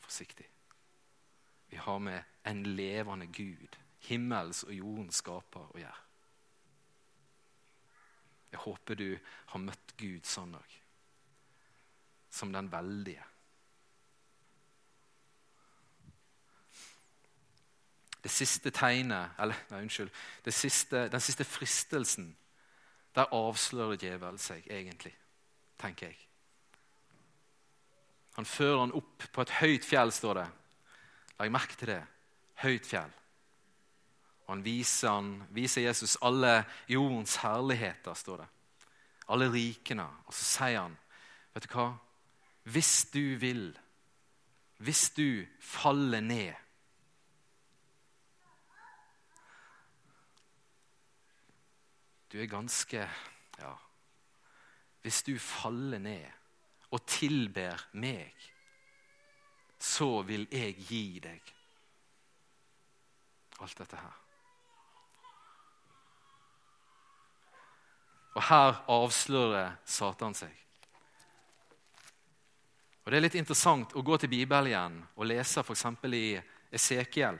forsiktig. 0.06 0.46
Vi 1.70 1.76
har 1.76 1.98
med 1.98 2.22
en 2.46 2.62
levende 2.76 3.26
Gud, 3.26 3.78
himmels 4.08 4.62
og 4.64 4.74
jordens 4.74 5.22
skaper, 5.22 5.70
å 5.74 5.80
gjøre. 5.80 6.02
Jeg 8.52 8.62
håper 8.62 8.98
du 8.98 9.08
har 9.52 9.60
møtt 9.60 9.96
Gud 9.98 10.28
sånn 10.28 10.54
òg. 10.56 10.76
Som 12.30 12.52
den 12.54 12.70
veldige. 12.70 13.24
det 18.26 18.32
siste 18.34 18.70
tegnet 18.74 19.38
Eller, 19.38 19.54
nei, 19.70 19.84
unnskyld. 19.86 20.10
Siste, 20.50 21.08
den 21.08 21.22
siste 21.22 21.44
fristelsen. 21.44 22.32
Der 23.14 23.30
avslører 23.32 23.96
djevelen 23.96 24.38
seg 24.38 24.66
egentlig, 24.66 25.12
tenker 25.78 26.10
jeg. 26.10 26.18
Han 28.34 28.44
fører 28.44 28.82
han 28.82 28.94
opp 28.98 29.28
på 29.32 29.44
et 29.46 29.52
høyt 29.60 29.86
fjell, 29.86 30.12
står 30.12 30.40
det. 30.40 30.46
Legg 31.38 31.52
merke 31.52 31.76
til 31.76 31.92
det. 31.92 32.02
Høyt 32.62 32.88
fjell. 32.88 33.14
Og 34.46 34.52
han 34.54 34.64
viser, 34.64 35.10
han 35.10 35.30
viser 35.54 35.82
Jesus 35.88 36.16
alle 36.22 36.64
jordens 36.88 37.36
herligheter, 37.42 38.14
står 38.14 38.44
det. 38.44 38.50
Alle 39.34 39.50
rikene. 39.52 40.06
Og 40.26 40.34
så 40.34 40.44
sier 40.46 40.80
han, 40.84 40.94
vet 41.54 41.66
du 41.66 41.74
hva? 41.74 41.88
Hvis 42.70 42.92
du 43.14 43.34
vil, 43.42 43.66
hvis 44.78 45.10
du 45.16 45.44
faller 45.62 46.20
ned 46.20 46.54
Du 52.32 52.40
er 52.42 52.46
ganske 52.50 53.08
Ja. 53.58 53.72
Hvis 55.02 55.22
du 55.22 55.38
faller 55.38 55.98
ned 55.98 56.26
og 56.90 57.06
tilber 57.06 57.78
meg, 57.92 58.34
så 59.86 60.22
vil 60.26 60.48
jeg 60.50 60.74
gi 60.88 61.04
deg 61.22 61.52
alt 63.62 63.78
dette 63.78 63.96
her. 64.00 64.14
Og 68.36 68.44
her 68.50 68.80
avslører 68.92 69.78
Satan 69.88 70.34
seg. 70.36 70.52
Og 73.04 73.12
Det 73.12 73.16
er 73.16 73.22
litt 73.22 73.38
interessant 73.38 73.94
å 73.94 74.02
gå 74.02 74.18
til 74.18 74.32
Bibelen 74.32 74.72
igjen 74.72 74.98
og 75.14 75.28
lese 75.30 75.62
f.eks. 75.62 75.86
i 76.10 76.26
Esekiel. 76.74 77.38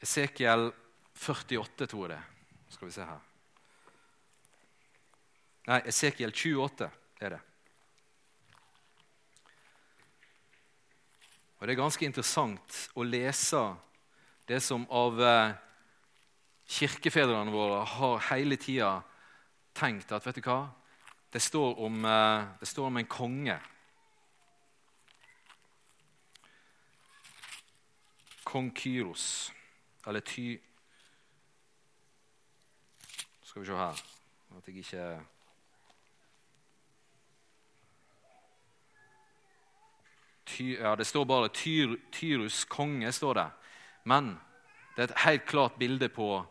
Esekiel 0.00 0.70
48, 1.18 1.90
tror 1.90 2.06
jeg 2.06 2.14
det. 2.14 2.22
Skal 2.70 2.88
vi 2.88 2.94
se 2.94 3.04
her. 3.04 3.26
Nei, 5.66 5.80
Esekiel 5.90 6.32
28 6.32 6.88
er 7.20 7.34
det. 7.34 7.42
Og 11.60 11.66
Det 11.66 11.74
er 11.74 11.82
ganske 11.82 12.06
interessant 12.08 12.76
å 12.96 13.04
lese 13.04 13.58
det 14.48 14.62
som 14.64 14.86
av 14.88 15.18
eh, 15.20 15.50
kirkefedrene 16.72 17.52
våre 17.52 17.82
har 17.84 18.22
hele 18.30 18.56
tida 18.56 18.94
tenkt 19.76 20.14
at 20.16 20.24
vet 20.24 20.40
du 20.40 20.46
hva? 20.46 20.70
Det 21.30 21.42
står 21.44 21.76
om, 21.84 21.98
eh, 22.08 22.46
det 22.62 22.68
står 22.68 22.88
om 22.88 22.96
en 22.96 23.10
konge. 23.12 23.58
Kong 28.48 28.72
Kyros, 28.74 29.52
eller 30.06 30.24
Ty... 30.24 30.56
Skal 33.44 33.62
vi 33.62 33.66
se 33.68 33.76
her 33.76 34.00
At 34.56 34.66
jeg 34.68 34.76
ikke 34.80 35.04
ja, 40.58 40.96
Det 40.96 41.06
står 41.06 41.24
bare 41.24 41.48
Tyr, 41.48 41.96
Tyrus 42.12 42.64
konge, 42.64 43.12
står 43.12 43.34
det. 43.34 43.50
Men 44.04 44.38
det 44.96 45.02
er 45.02 45.08
et 45.12 45.24
helt 45.24 45.46
klart 45.46 45.78
bilde 45.78 46.08
på 46.08 46.46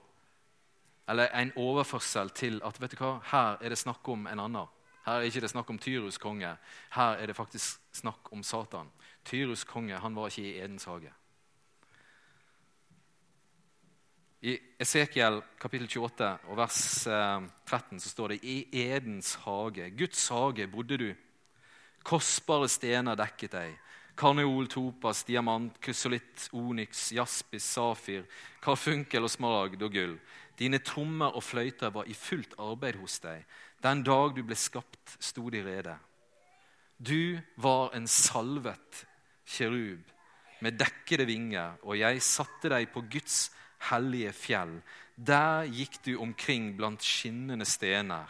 Eller 1.10 1.28
en 1.34 1.52
overførsel 1.56 2.30
til 2.30 2.62
at 2.64 2.82
vet 2.82 2.92
du 2.92 3.00
hva, 3.02 3.16
her 3.32 3.58
er 3.62 3.70
det 3.70 3.78
snakk 3.78 4.08
om 4.08 4.28
en 4.28 4.40
annen. 4.40 4.68
Her 5.06 5.14
er 5.14 5.26
ikke 5.26 5.42
det 5.42 5.50
snakk 5.50 5.70
om 5.70 5.80
Tyrus 5.82 6.20
konge. 6.22 6.52
Her 6.94 7.16
er 7.18 7.26
det 7.26 7.36
faktisk 7.36 7.80
snakk 7.92 8.30
om 8.32 8.44
Satan. 8.44 8.92
Tyrus 9.26 9.64
konge 9.64 9.98
han 9.98 10.16
var 10.16 10.30
ikke 10.30 10.44
i 10.44 10.60
Edens 10.62 10.86
hage. 10.86 11.10
I 14.42 14.54
Esekiel 14.80 15.42
kapittel 15.60 15.90
28 15.90 16.28
og 16.48 16.58
vers 16.62 16.80
13 17.04 17.98
eh, 17.98 18.00
så 18.00 18.10
står 18.10 18.28
det 18.32 18.38
i 18.44 18.60
Edens 18.86 19.34
hage, 19.44 19.90
Guds 19.92 20.28
hage, 20.32 20.68
bodde 20.72 20.98
du. 20.98 21.10
Kostbare 22.08 22.70
stener 22.72 23.20
dekket 23.20 23.52
deg. 23.58 23.74
Karneol, 24.20 24.68
topas, 24.68 25.24
diamant, 25.24 25.78
krysolitt, 25.80 26.50
onyx, 26.52 27.08
jaspis, 27.16 27.64
safir, 27.64 28.26
karfunkel 28.60 29.24
og 29.24 29.32
smaragd 29.32 29.86
og 29.86 29.94
gull. 29.96 30.18
Dine 30.60 30.82
trommer 30.84 31.38
og 31.38 31.46
fløyter 31.48 31.94
var 31.96 32.10
i 32.10 32.16
fullt 32.18 32.58
arbeid 32.60 33.00
hos 33.00 33.22
deg. 33.24 33.46
Den 33.80 34.04
dag 34.04 34.36
du 34.36 34.42
ble 34.44 34.58
skapt, 34.60 35.16
sto 35.24 35.48
de 35.54 35.64
rede. 35.64 35.96
Du 37.00 37.40
var 37.56 37.96
en 37.96 38.10
salvet 38.12 39.06
kjerub 39.48 40.04
med 40.60 40.76
dekkede 40.76 41.24
vinger, 41.30 41.78
og 41.88 41.96
jeg 41.96 42.20
satte 42.20 42.74
deg 42.74 42.90
på 42.92 43.06
Guds 43.08 43.46
hellige 43.88 44.34
fjell. 44.36 44.82
Der 45.16 45.64
gikk 45.72 46.02
du 46.04 46.18
omkring 46.20 46.74
blant 46.76 47.08
skinnende 47.08 47.68
stener. 47.68 48.28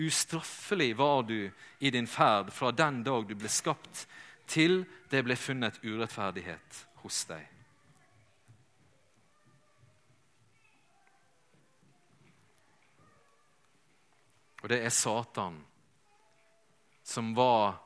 Ustraffelig 0.00 0.94
var 0.96 1.26
du 1.28 1.50
i 1.84 1.92
din 1.92 2.08
ferd 2.08 2.48
fra 2.56 2.72
den 2.72 3.02
dag 3.04 3.28
du 3.28 3.36
ble 3.36 3.52
skapt, 3.52 4.06
til 4.52 4.82
det 5.10 5.22
ble 5.24 5.36
funnet 5.38 5.80
urettferdighet 5.84 6.84
hos 7.02 7.24
deg. 7.30 7.48
Og 14.62 14.70
det 14.70 14.78
er 14.84 14.94
Satan, 14.94 15.56
som 17.02 17.32
var 17.34 17.80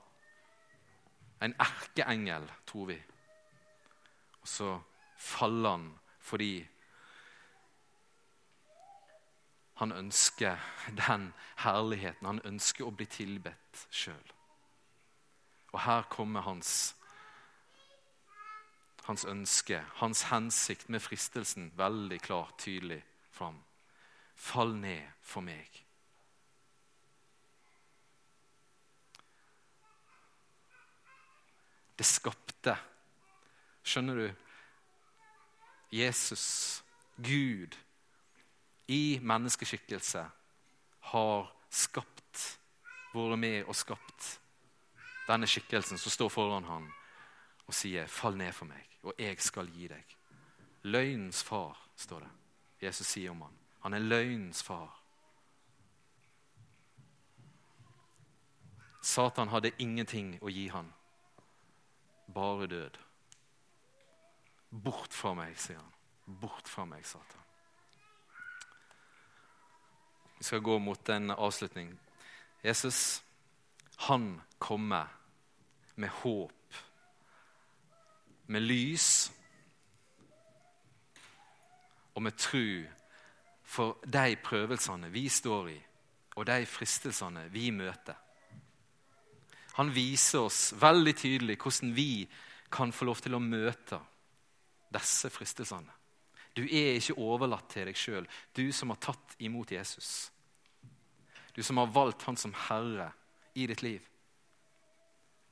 en 1.40 1.54
erkeengel, 1.60 2.44
tror 2.68 2.90
vi. 2.90 2.98
Og 4.42 4.48
så 4.48 4.74
faller 5.16 5.70
han 5.70 5.86
fordi 6.26 6.66
han 9.76 9.92
ønsker 9.92 10.56
den 11.06 11.32
herligheten. 11.62 12.26
Han 12.26 12.40
ønsker 12.44 12.86
å 12.86 12.92
bli 12.96 13.06
tilbedt 13.06 13.86
sjøl. 13.92 14.35
Og 15.72 15.80
her 15.80 16.02
kommer 16.10 16.40
hans, 16.40 16.96
hans 19.04 19.24
ønske, 19.24 19.82
hans 19.94 20.22
hensikt 20.30 20.88
med 20.88 21.00
fristelsen 21.00 21.72
veldig 21.76 22.20
klart, 22.20 22.58
tydelig 22.58 23.02
fram. 23.30 23.58
Fall 24.34 24.76
ned 24.76 25.02
for 25.22 25.44
meg. 25.44 25.82
Det 31.96 32.04
skapte. 32.04 32.76
Skjønner 33.86 34.18
du? 34.20 34.26
Jesus, 35.96 36.82
Gud, 37.16 37.76
i 38.86 39.18
menneskeskikkelse 39.22 40.26
har 41.12 41.46
skapt, 41.70 42.42
vært 43.14 43.38
med 43.40 43.62
og 43.64 43.78
skapt 43.78 44.34
denne 45.26 45.46
skikkelsen 45.46 45.98
som 45.98 46.12
står 46.12 46.28
foran 46.28 46.64
ham 46.64 46.92
og 47.66 47.74
sier, 47.74 48.06
'Fall 48.06 48.36
ned 48.36 48.52
for 48.52 48.64
meg, 48.64 48.98
og 49.02 49.14
jeg 49.18 49.40
skal 49.40 49.68
gi 49.68 49.88
deg'. 49.88 50.16
Løgnens 50.82 51.42
far, 51.44 51.88
står 51.96 52.20
det. 52.20 52.30
Jesus 52.82 53.06
sier 53.06 53.30
om 53.30 53.42
ham. 53.42 53.58
Han 53.80 53.94
er 53.94 53.98
løgnens 53.98 54.62
far. 54.62 55.02
Satan 59.02 59.48
hadde 59.48 59.70
ingenting 59.78 60.38
å 60.42 60.50
gi 60.50 60.68
ham, 60.68 60.92
bare 62.34 62.66
død. 62.66 62.98
Bort 64.70 65.14
fra 65.14 65.34
meg, 65.34 65.58
sier 65.58 65.78
han. 65.78 65.92
Bort 66.40 66.68
fra 66.68 66.84
meg, 66.84 67.06
Satan. 67.06 67.42
Vi 70.38 70.44
skal 70.44 70.60
gå 70.60 70.78
mot 70.78 71.08
en 71.08 71.30
avslutning. 71.30 71.94
Jesus, 72.64 73.22
han 73.96 74.42
kommer 74.58 75.15
med 75.96 76.12
håp, 76.22 76.76
med 78.46 78.62
lys 78.62 79.08
og 82.14 82.22
med 82.22 82.36
tru 82.38 82.84
for 83.66 83.98
de 84.06 84.36
prøvelsene 84.44 85.10
vi 85.12 85.26
står 85.28 85.72
i, 85.72 85.78
og 86.36 86.46
de 86.48 86.60
fristelsene 86.68 87.48
vi 87.52 87.70
møter. 87.74 88.16
Han 89.76 89.90
viser 89.92 90.46
oss 90.46 90.70
veldig 90.80 91.12
tydelig 91.16 91.58
hvordan 91.60 91.92
vi 91.96 92.24
kan 92.72 92.92
få 92.92 93.08
lov 93.08 93.20
til 93.24 93.36
å 93.36 93.42
møte 93.42 93.98
disse 94.96 95.28
fristelsene. 95.32 95.92
Du 96.56 96.62
er 96.64 96.96
ikke 96.96 97.18
overlatt 97.20 97.68
til 97.68 97.84
deg 97.90 97.98
sjøl, 98.00 98.24
du 98.56 98.70
som 98.72 98.94
har 98.94 99.00
tatt 99.04 99.36
imot 99.44 99.74
Jesus. 99.74 100.30
Du 101.52 101.62
som 101.64 101.76
har 101.80 101.92
valgt 101.92 102.24
han 102.28 102.38
som 102.40 102.54
herre 102.68 103.10
i 103.56 103.66
ditt 103.68 103.82
liv. 103.84 104.00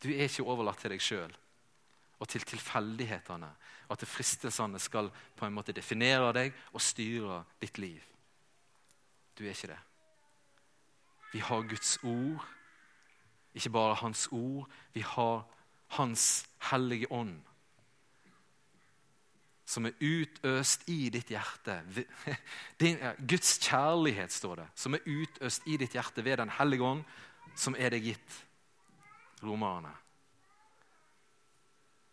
Du 0.03 0.11
er 0.13 0.27
ikke 0.29 0.47
overlatt 0.47 0.83
til 0.83 0.95
deg 0.95 1.03
sjøl 1.03 1.33
og 2.23 2.29
til 2.29 2.45
tilfeldighetene. 2.49 3.49
Og 3.89 3.97
At 3.97 4.09
fristelsene 4.09 4.81
skal 4.81 5.11
på 5.37 5.47
en 5.47 5.55
måte 5.55 5.75
definere 5.77 6.33
deg 6.33 6.55
og 6.73 6.83
styre 6.83 7.43
ditt 7.61 7.79
liv. 7.79 8.03
Du 9.39 9.45
er 9.45 9.53
ikke 9.53 9.73
det. 9.75 9.81
Vi 11.33 11.43
har 11.43 11.67
Guds 11.69 11.99
ord. 12.03 12.47
Ikke 13.55 13.71
bare 13.71 13.95
Hans 13.95 14.29
ord. 14.33 14.71
Vi 14.95 15.01
har 15.01 15.45
Hans 15.89 16.47
hellige 16.71 17.11
ånd. 17.13 17.41
Som 19.67 19.87
er 19.87 20.01
utøst 20.01 20.89
i 20.89 21.09
ditt 21.11 21.29
hjerte. 21.33 21.81
Guds 23.31 23.59
kjærlighet, 23.59 24.33
står 24.33 24.57
det. 24.63 24.67
Som 24.75 24.95
er 24.95 25.07
utøst 25.07 25.67
i 25.67 25.77
ditt 25.77 25.97
hjerte 25.97 26.25
ved 26.25 26.37
Den 26.37 26.51
hellige 26.51 26.83
ånd, 26.83 27.05
som 27.57 27.75
er 27.79 27.91
deg 27.91 28.05
gitt 28.13 28.45
romerne. 29.43 29.93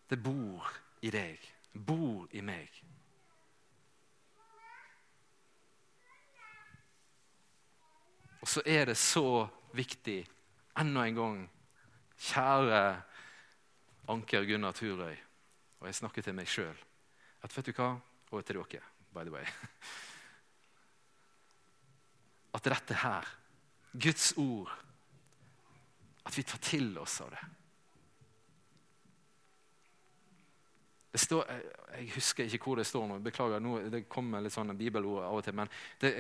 Det 0.10 0.20
bor 0.20 0.68
i 1.02 1.12
deg, 1.14 1.40
bor 1.74 2.28
i 2.36 2.42
meg. 2.44 2.82
Og 8.42 8.50
så 8.50 8.64
er 8.66 8.90
det 8.90 8.98
så 8.98 9.46
viktig, 9.78 10.24
enda 10.82 11.06
en 11.06 11.18
gang, 11.18 11.42
kjære 12.22 12.82
Anker 14.12 14.48
Gunnar 14.50 14.74
Turøy, 14.76 15.14
og 15.80 15.88
jeg 15.88 15.96
snakker 15.96 16.26
til 16.26 16.36
meg 16.36 16.50
sjøl, 16.50 16.78
at 17.42 17.58
vet 17.58 17.70
du 17.70 17.78
hva 17.78 17.94
Og 18.32 18.46
til 18.46 18.56
dere, 18.56 18.80
by 19.14 19.26
the 19.28 19.32
way. 19.32 19.44
At 22.56 22.64
dette 22.64 22.96
her, 22.96 23.28
Guds 23.92 24.34
ord 24.38 24.72
at 26.24 26.38
vi 26.38 26.44
tar 26.44 26.62
til 26.64 26.94
oss 27.02 27.22
av 27.22 27.32
det. 27.34 27.42
Det 31.12 31.20
står, 31.20 31.48
Jeg 31.98 32.12
husker 32.16 32.48
ikke 32.48 32.70
hvor 32.70 32.80
det 32.80 32.86
står 32.88 33.08
nå. 33.08 33.18
Beklager, 33.20 33.60
nå, 33.60 33.80
det 33.92 34.06
kommer 34.10 34.44
litt 34.44 34.56
sånne 34.56 34.78
bibelord 34.80 35.26
av 35.26 35.40
og 35.40 35.44
til. 35.44 35.58
Men 35.60 35.72
det, 36.00 36.12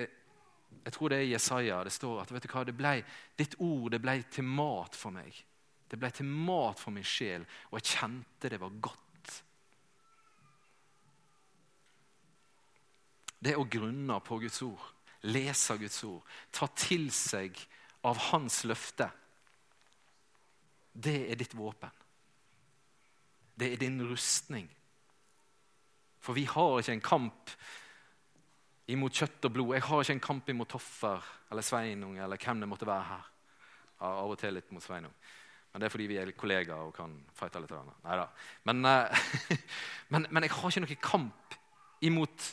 jeg 0.83 0.95
tror 0.95 1.13
det 1.13 1.21
er 1.21 1.29
Jesaja. 1.29 1.83
Det 1.87 1.93
står 1.95 2.19
at 2.23 2.33
vet 2.33 2.47
du 2.47 2.51
hva, 2.51 2.65
det 2.67 2.75
ble, 2.75 2.97
ditt 3.39 3.55
ord 3.63 3.91
det 3.93 4.01
ble 4.03 4.17
til 4.33 4.47
mat 4.47 4.97
for 4.97 5.15
meg. 5.15 5.37
Det 5.91 5.99
ble 5.99 6.11
til 6.15 6.27
mat 6.27 6.79
for 6.79 6.95
min 6.95 7.07
sjel, 7.07 7.45
og 7.69 7.79
jeg 7.79 7.97
kjente 7.97 8.51
det 8.51 8.59
var 8.61 8.75
godt. 8.83 9.33
Det 13.41 13.55
å 13.57 13.65
grunne 13.65 14.19
på 14.23 14.37
Guds 14.43 14.61
ord, 14.63 14.83
lese 15.33 15.75
Guds 15.81 16.03
ord, 16.07 16.21
ta 16.53 16.67
til 16.77 17.09
seg 17.15 17.57
av 18.07 18.19
Hans 18.29 18.61
løfte, 18.69 19.09
det 20.93 21.31
er 21.31 21.39
ditt 21.39 21.55
våpen. 21.57 21.91
Det 23.55 23.73
er 23.73 23.81
din 23.81 24.01
rustning. 24.09 24.69
For 26.21 26.37
vi 26.37 26.45
har 26.45 26.79
ikke 26.79 26.95
en 26.97 27.05
kamp 27.05 27.53
imot 28.91 29.15
kjøtt 29.15 29.47
og 29.47 29.53
blod. 29.55 29.75
Jeg 29.75 29.85
har 29.87 30.03
ikke 30.03 30.17
en 30.17 30.25
kamp 30.27 30.49
imot 30.49 30.69
Toffer 30.69 31.27
eller 31.51 31.65
Sveinung 31.65 32.17
eller 32.19 32.41
hvem 32.41 32.61
det 32.61 32.69
måtte 32.69 32.89
være 32.89 33.07
her. 33.09 33.29
Av 34.01 34.33
og 34.33 34.37
til 34.41 34.55
litt 34.57 34.71
mot 34.73 34.83
Sveinung. 34.83 35.13
Men 35.71 35.81
det 35.81 35.87
er 35.87 35.93
fordi 35.93 36.09
vi 36.09 36.17
er 36.19 36.33
kollegaer 36.35 36.89
og 36.89 36.95
kan 36.95 37.13
fighte 37.37 37.61
litt. 37.63 37.73
Neida. 38.03 38.27
Men, 38.67 38.85
uh, 38.85 39.23
men, 40.11 40.27
men 40.29 40.43
jeg 40.43 40.53
har 40.57 40.73
ikke 40.73 40.83
noen 40.83 41.03
kamp 41.05 41.57
imot 42.03 42.47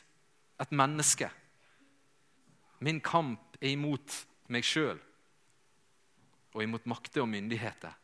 et 0.63 0.75
menneske. 0.77 1.31
Min 2.85 3.01
kamp 3.03 3.59
er 3.61 3.73
imot 3.73 4.21
meg 4.53 4.67
sjøl 4.67 5.01
og 6.55 6.63
imot 6.63 6.87
makter 6.91 7.25
og 7.25 7.31
myndigheter. 7.31 7.98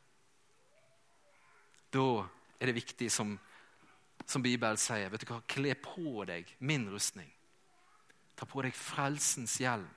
Da 1.94 2.06
er 2.58 2.70
det 2.70 2.78
viktig, 2.80 3.10
som, 3.12 3.36
som 4.26 4.42
Bibelen 4.42 4.78
sier, 4.80 5.10
vet 5.12 5.22
du 5.22 5.30
hva, 5.30 5.42
kle 5.46 5.76
på 5.78 6.24
deg 6.26 6.50
min 6.58 6.88
rustning. 6.90 7.30
Ta 8.34 8.48
på 8.50 8.64
deg 8.66 8.74
frelsens 8.74 9.60
hjelm. 9.62 9.90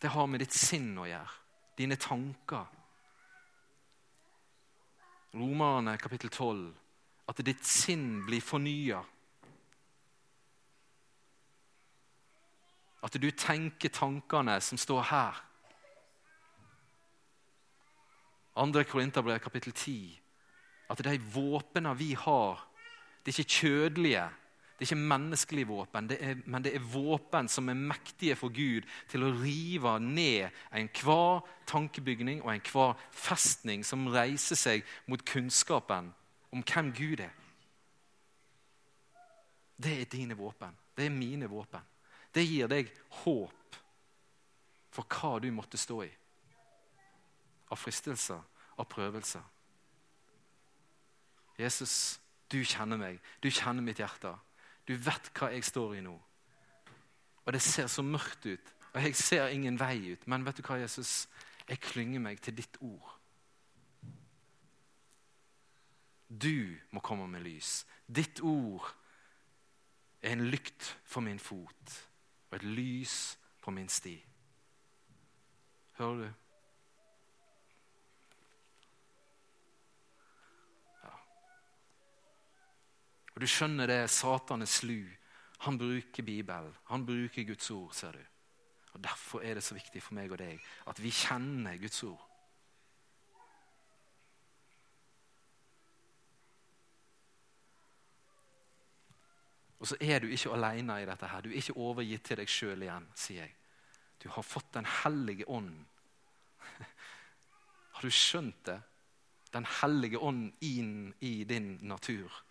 Det 0.00 0.08
har 0.08 0.28
med 0.28 0.40
ditt 0.40 0.56
sinn 0.56 0.94
å 1.00 1.06
gjøre. 1.08 1.38
Dine 1.76 1.96
tanker. 2.00 2.68
Romerne 5.36 5.96
kapittel 6.00 6.32
12. 6.32 6.70
At 7.28 7.42
ditt 7.44 7.64
sinn 7.68 8.22
blir 8.26 8.40
fornya. 8.44 9.02
At 13.04 13.16
du 13.16 13.28
tenker 13.30 13.92
tankene 13.92 14.56
som 14.64 14.80
står 14.80 15.06
her. 15.12 15.44
Andre 18.56 18.84
Korinterbrev 18.84 19.38
kapittel 19.38 19.72
10. 19.72 20.20
At 20.90 21.04
de 21.04 21.20
våpnene 21.34 21.94
vi 21.98 22.12
har, 22.18 22.66
det 23.24 23.34
er 23.34 23.42
ikke 23.42 23.60
kjødelige 23.60 24.28
det 24.80 24.86
er 24.86 24.94
ikke 24.94 25.08
menneskelige 25.08 25.66
våpen, 25.68 26.06
det 26.08 26.16
er, 26.24 26.38
men 26.46 26.64
det 26.64 26.70
er 26.74 26.84
våpen 26.92 27.48
som 27.52 27.68
er 27.68 27.74
mektige 27.76 28.32
for 28.32 28.48
Gud 28.48 28.86
til 29.12 29.26
å 29.26 29.32
rive 29.36 29.90
ned 30.00 30.56
enhver 30.72 31.42
tankebygning 31.68 32.40
og 32.40 32.54
enhver 32.54 32.94
festning 33.12 33.84
som 33.84 34.08
reiser 34.08 34.56
seg 34.56 34.86
mot 35.04 35.20
kunnskapen 35.28 36.08
om 36.48 36.64
hvem 36.64 36.88
Gud 36.96 37.20
er. 37.20 37.34
Det 39.76 39.98
er 40.00 40.08
dine 40.16 40.38
våpen. 40.40 40.72
Det 40.96 41.10
er 41.10 41.12
mine 41.12 41.52
våpen. 41.52 41.84
Det 42.32 42.46
gir 42.48 42.72
deg 42.72 42.88
håp 43.20 43.76
for 44.96 45.12
hva 45.12 45.36
du 45.44 45.50
måtte 45.52 45.76
stå 45.76 46.00
i. 46.08 46.10
Av 47.70 47.78
fristelser, 47.78 48.40
av 48.76 48.88
prøvelser. 48.90 49.44
Jesus, 51.60 52.20
du 52.50 52.62
kjenner 52.64 52.98
meg. 52.98 53.20
Du 53.42 53.50
kjenner 53.50 53.84
mitt 53.84 54.00
hjerte. 54.00 54.32
Du 54.88 54.96
vet 54.96 55.30
hva 55.36 55.52
jeg 55.54 55.66
står 55.66 55.98
i 55.98 56.02
nå. 56.04 56.16
Og 57.44 57.54
det 57.54 57.62
ser 57.62 57.86
så 57.90 58.02
mørkt 58.02 58.46
ut, 58.46 58.74
og 58.92 59.02
jeg 59.02 59.16
ser 59.16 59.52
ingen 59.54 59.78
vei 59.80 60.12
ut. 60.12 60.26
Men 60.26 60.44
vet 60.46 60.58
du 60.58 60.66
hva, 60.66 60.80
Jesus? 60.80 61.28
Jeg 61.68 61.80
klynger 61.82 62.22
meg 62.22 62.40
til 62.42 62.56
ditt 62.58 62.76
ord. 62.82 63.16
Du 66.30 66.76
må 66.90 67.02
komme 67.02 67.26
med 67.30 67.42
lys. 67.42 67.84
Ditt 68.06 68.40
ord 68.42 68.86
er 70.22 70.34
en 70.36 70.46
lykt 70.50 70.96
for 71.04 71.24
min 71.26 71.38
fot 71.42 71.96
og 72.50 72.56
et 72.58 72.66
lys 72.66 73.38
på 73.62 73.70
min 73.74 73.88
sti. 73.88 74.14
Hører 75.98 76.22
du? 76.22 76.49
Og 83.40 83.46
Du 83.46 83.48
skjønner 83.48 83.88
det. 83.88 84.10
Satan 84.12 84.60
er 84.60 84.68
slu. 84.68 85.06
Han 85.64 85.78
bruker 85.80 86.22
Bibelen. 86.22 86.74
Han 86.90 87.06
bruker 87.08 87.44
Guds 87.48 87.70
ord, 87.70 87.92
ser 87.96 88.12
du. 88.12 88.24
Og 88.92 89.04
Derfor 89.04 89.40
er 89.40 89.54
det 89.54 89.62
så 89.64 89.74
viktig 89.74 90.02
for 90.02 90.14
meg 90.14 90.32
og 90.34 90.36
deg 90.38 90.58
at 90.86 91.00
vi 91.00 91.08
kjenner 91.08 91.78
Guds 91.80 92.02
ord. 92.04 92.26
Og 99.78 99.88
så 99.88 99.96
er 100.00 100.20
du 100.20 100.28
ikke 100.28 100.52
alene 100.52 100.98
i 101.00 101.08
dette. 101.08 101.26
her. 101.26 101.40
Du 101.40 101.48
er 101.48 101.62
ikke 101.62 101.78
overgitt 101.80 102.24
til 102.24 102.42
deg 102.42 102.52
sjøl 102.58 102.82
igjen, 102.82 103.08
sier 103.14 103.46
jeg. 103.46 103.56
Du 104.22 104.28
har 104.28 104.42
fått 104.42 104.74
Den 104.74 104.84
hellige 104.84 105.48
ånd. 105.48 105.86
Har 107.96 108.02
du 108.02 108.10
skjønt 108.10 108.66
det? 108.66 108.82
Den 109.52 109.64
hellige 109.80 110.18
ånd 110.18 110.52
inn 110.60 111.14
i 111.20 111.44
din 111.44 111.78
natur 111.80 112.44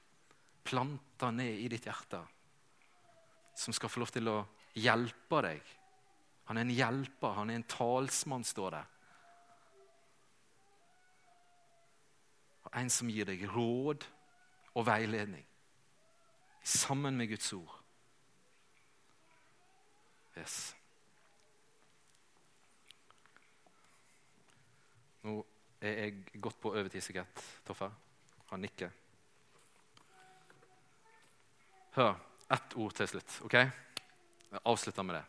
planta 0.69 1.31
ned 1.33 1.63
i 1.63 1.67
ditt 1.71 1.87
hjerte, 1.89 2.21
som 3.57 3.75
skal 3.75 3.91
få 3.91 4.03
lov 4.03 4.13
til 4.13 4.29
å 4.29 4.37
hjelpe 4.77 5.41
deg. 5.43 5.75
Han 6.49 6.57
er 6.57 6.65
en 6.65 6.73
hjelper, 6.73 7.35
han 7.37 7.51
er 7.51 7.59
en 7.59 7.67
talsmann, 7.69 8.45
står 8.45 8.77
det. 8.77 8.85
Og 12.69 12.71
en 12.77 12.89
som 12.93 13.09
gir 13.09 13.25
deg 13.29 13.47
råd 13.49 14.05
og 14.77 14.85
veiledning 14.85 15.45
sammen 16.69 17.17
med 17.17 17.31
Guds 17.31 17.53
ord. 17.57 17.75
Yes. 20.37 20.57
Nå 25.25 25.39
er 25.81 26.01
jeg 26.03 26.41
godt 26.41 26.59
på 26.61 26.71
overtid, 26.75 27.01
sikkert. 27.03 27.43
Toffe? 27.67 27.89
Han 28.51 28.63
nikker. 28.63 28.98
Hør. 31.99 32.15
Ett 32.47 32.75
ord 32.79 32.93
til 32.95 33.07
slutt. 33.07 33.41
ok? 33.43 33.53
Jeg 33.53 34.59
avslutter 34.65 35.03
med 35.03 35.15
det. 35.15 35.23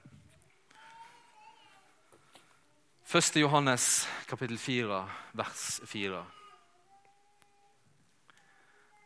1. 3.10 3.40
Johannes 3.40 4.08
kapittel 4.28 4.58
4, 4.58 4.98
vers 5.32 5.80
4. 5.84 6.20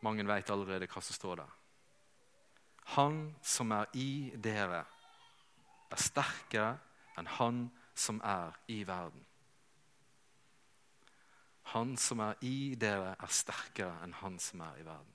Mange 0.01 0.27
vet 0.27 0.51
allerede 0.53 0.85
hva 0.85 1.01
som 1.01 1.17
står 1.17 1.41
der. 1.41 1.55
Han 2.93 3.17
som 3.41 3.71
er 3.71 3.89
i 3.97 4.29
dere, 4.37 4.83
er 5.89 6.05
sterkere 6.05 6.77
enn 7.17 7.31
han 7.39 7.65
som 7.95 8.21
er 8.21 8.53
i 8.67 8.83
verden. 8.85 9.25
Han 11.73 11.97
som 11.97 12.21
er 12.29 12.37
i 12.45 12.75
dere, 12.77 13.17
er 13.17 13.35
sterkere 13.41 13.97
enn 14.05 14.13
han 14.21 14.37
som 14.37 14.61
er 14.69 14.77
i 14.77 14.85
verden. 14.85 15.13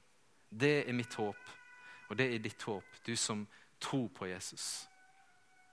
Det 0.51 0.89
er 0.89 0.99
mitt 0.99 1.15
håp 1.15 1.60
og 2.11 2.19
det 2.19 2.27
er 2.27 2.43
ditt 2.43 2.63
håp, 2.67 2.87
du 3.07 3.15
som 3.17 3.45
tror 3.81 4.09
på 4.15 4.27
Jesus 4.27 4.87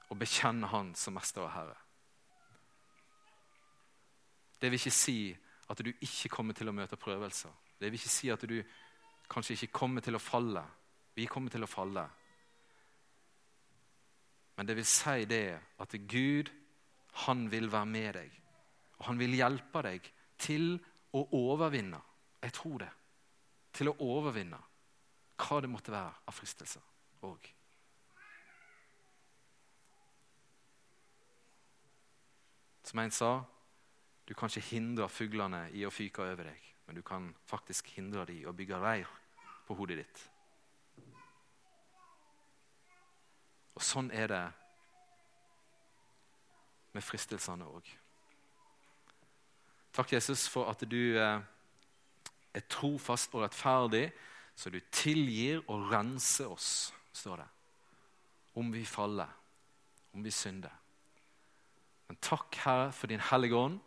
og 0.07 0.19
bekjenner 0.21 0.69
Han 0.71 0.93
som 0.95 1.17
mester 1.17 1.43
og 1.43 1.51
Herre. 1.51 1.75
Det 4.61 4.69
vil 4.71 4.79
ikke 4.79 4.93
si 4.95 5.19
at 5.67 5.81
du 5.83 5.89
ikke 5.91 6.31
kommer 6.31 6.55
til 6.55 6.69
å 6.69 6.75
møte 6.75 6.99
prøvelser. 6.99 7.51
Det 7.77 7.89
vil 7.89 7.99
ikke 7.99 8.13
si 8.13 8.29
at 8.31 8.45
du 8.47 8.55
kanskje 9.29 9.57
ikke 9.57 9.73
kommer 9.81 10.01
til 10.01 10.15
å 10.15 10.23
falle. 10.23 10.63
Vi 11.17 11.27
kommer 11.27 11.51
til 11.51 11.65
å 11.65 11.69
falle. 11.69 12.05
Men 14.55 14.69
det 14.69 14.77
vil 14.77 14.87
si 14.89 15.25
det 15.29 15.59
at 15.83 15.97
Gud, 16.09 16.49
han 17.27 17.45
vil 17.51 17.67
være 17.71 17.91
med 17.91 18.13
deg. 18.21 18.39
Og 18.97 19.05
han 19.09 19.19
vil 19.19 19.35
hjelpe 19.37 19.83
deg 19.85 20.07
til 20.39 20.77
å 21.13 21.27
overvinne. 21.37 21.99
Jeg 22.41 22.55
tror 22.55 22.79
det. 22.85 22.93
Til 23.73 23.91
å 23.91 23.97
overvinne 24.07 24.61
hva 25.37 25.61
det 25.61 25.69
måtte 25.69 25.93
være 25.93 26.13
av 26.27 26.35
fristelser 26.35 26.83
òg. 27.27 27.51
Som 32.87 33.01
en 33.03 33.11
sa, 33.11 33.31
du 34.27 34.33
kan 34.33 34.49
ikke 34.49 34.69
hindre 34.71 35.09
fuglene 35.11 35.65
i 35.75 35.83
å 35.85 35.91
fyke 35.91 36.23
over 36.23 36.49
deg, 36.49 36.71
men 36.87 36.97
du 36.97 37.03
kan 37.05 37.29
faktisk 37.49 37.91
hindre 37.97 38.25
dem 38.29 38.41
i 38.41 38.47
å 38.47 38.55
bygge 38.55 38.79
reir 38.79 39.11
på 39.67 39.75
hodet 39.75 40.01
ditt. 40.01 40.23
Og 43.77 43.83
sånn 43.85 44.09
er 44.15 44.31
det 44.31 44.43
med 46.95 47.05
fristelsene 47.05 47.67
òg. 47.69 47.89
Takk, 49.93 50.15
Jesus, 50.15 50.47
for 50.49 50.69
at 50.71 50.81
du 50.89 51.17
eh, 51.17 51.43
er 52.57 52.65
trofast 52.71 53.35
og 53.35 53.43
rettferdig 53.43 54.07
så 54.57 54.71
du 54.73 54.79
tilgir 54.89 55.61
og 55.69 55.91
renser 55.91 56.49
oss, 56.49 56.91
står 57.13 57.43
det. 57.43 57.47
Om 58.57 58.71
vi 58.73 58.83
faller, 58.89 59.29
om 60.17 60.23
vi 60.25 60.33
synder. 60.33 60.73
Men 62.07 62.17
takk, 62.23 62.55
Herre, 62.63 62.91
for 62.95 63.11
din 63.11 63.21
Hellige 63.21 63.55
Ånd, 63.55 63.77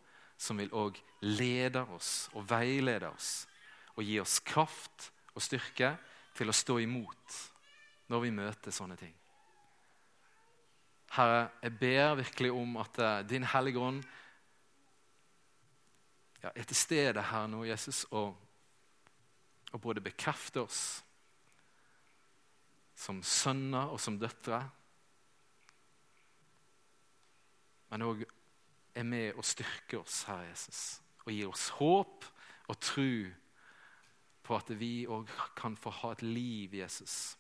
som 0.41 0.61
vil 0.61 0.71
òg 0.73 0.99
lede 1.27 1.83
oss 1.93 2.29
og 2.33 2.47
veilede 2.49 3.11
oss 3.11 3.49
og 3.97 4.07
gi 4.07 4.21
oss 4.23 4.39
kraft 4.47 5.11
og 5.35 5.43
styrke 5.45 5.95
til 6.39 6.49
å 6.49 6.57
stå 6.57 6.79
imot 6.81 7.41
når 8.11 8.25
vi 8.25 8.33
møter 8.35 8.75
sånne 8.75 8.97
ting. 9.01 9.13
Herre, 11.17 11.49
jeg 11.65 11.75
ber 11.81 12.15
virkelig 12.23 12.53
om 12.55 12.79
at 12.81 12.99
eh, 13.03 13.23
din 13.27 13.47
Hellige 13.51 13.83
Ånd 13.83 14.05
ja, 16.41 16.53
er 16.55 16.63
til 16.65 16.79
stede 16.79 17.25
her 17.33 17.51
nå, 17.51 17.65
Jesus, 17.67 18.05
og, 18.15 18.37
og 19.71 19.81
både 19.81 20.03
bekrefte 20.03 20.63
oss 20.65 20.83
som 23.01 23.23
sønner 23.25 23.93
og 23.95 24.01
som 24.03 24.19
døtre, 24.21 24.61
men 27.91 28.05
òg 28.07 28.25
er 28.95 29.07
med 29.07 29.39
og 29.39 29.47
styrker 29.47 30.03
oss, 30.03 30.23
Herre 30.29 30.51
Jesus, 30.51 31.01
og 31.25 31.33
gir 31.33 31.49
oss 31.51 31.69
håp 31.79 32.27
og 32.71 32.79
tro 32.83 33.13
på 34.47 34.59
at 34.59 34.71
vi 34.79 35.07
òg 35.11 35.31
kan 35.59 35.77
få 35.79 35.93
ha 36.03 36.13
et 36.15 36.23
liv, 36.27 36.75
Jesus, 36.75 37.37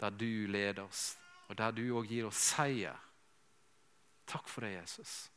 der 0.00 0.14
du 0.14 0.46
leder 0.48 0.84
oss, 0.84 1.16
og 1.48 1.58
der 1.58 1.74
du 1.76 1.82
òg 1.96 2.08
gir 2.08 2.28
oss 2.28 2.40
seier. 2.54 2.96
Takk 4.28 4.48
for 4.48 4.64
det, 4.64 4.74
Jesus. 4.76 5.30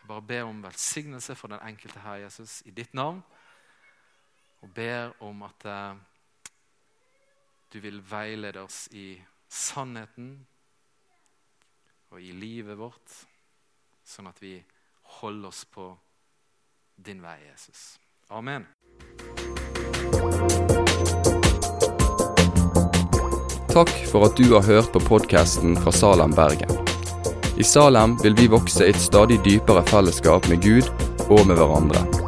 Jeg 0.00 0.08
bare 0.08 0.24
ber 0.24 0.48
om 0.48 0.62
velsignelse 0.64 1.36
for 1.36 1.52
den 1.52 1.60
enkelte 1.60 2.00
her, 2.00 2.22
Jesus, 2.24 2.62
i 2.64 2.72
ditt 2.72 2.94
navn. 2.96 3.20
Og 4.62 4.70
ber 4.74 5.12
om 5.22 5.42
at 5.46 5.66
eh, 5.70 5.94
du 7.72 7.80
vil 7.80 8.00
veilede 8.10 8.62
oss 8.62 8.88
i 8.92 9.12
sannheten 9.48 10.32
og 12.08 12.20
i 12.22 12.32
livet 12.32 12.78
vårt, 12.78 13.14
sånn 14.08 14.30
at 14.30 14.40
vi 14.40 14.56
holder 15.20 15.48
oss 15.52 15.64
på 15.68 15.90
din 16.96 17.20
vei, 17.22 17.36
Jesus. 17.50 17.98
Amen. 18.28 18.66
Takk 23.68 23.92
for 24.10 24.26
at 24.26 24.36
du 24.40 24.48
har 24.56 24.64
hørt 24.66 24.92
på 24.92 25.02
podkasten 25.04 25.76
fra 25.78 25.92
Salem, 25.92 26.32
Bergen. 26.34 26.72
I 27.58 27.64
Salem 27.64 28.16
vil 28.22 28.34
vi 28.38 28.48
vokse 28.50 28.86
i 28.86 28.94
et 28.94 29.02
stadig 29.02 29.40
dypere 29.44 29.84
fellesskap 29.90 30.48
med 30.48 30.64
Gud 30.64 30.88
og 31.28 31.44
med 31.46 31.60
hverandre. 31.60 32.27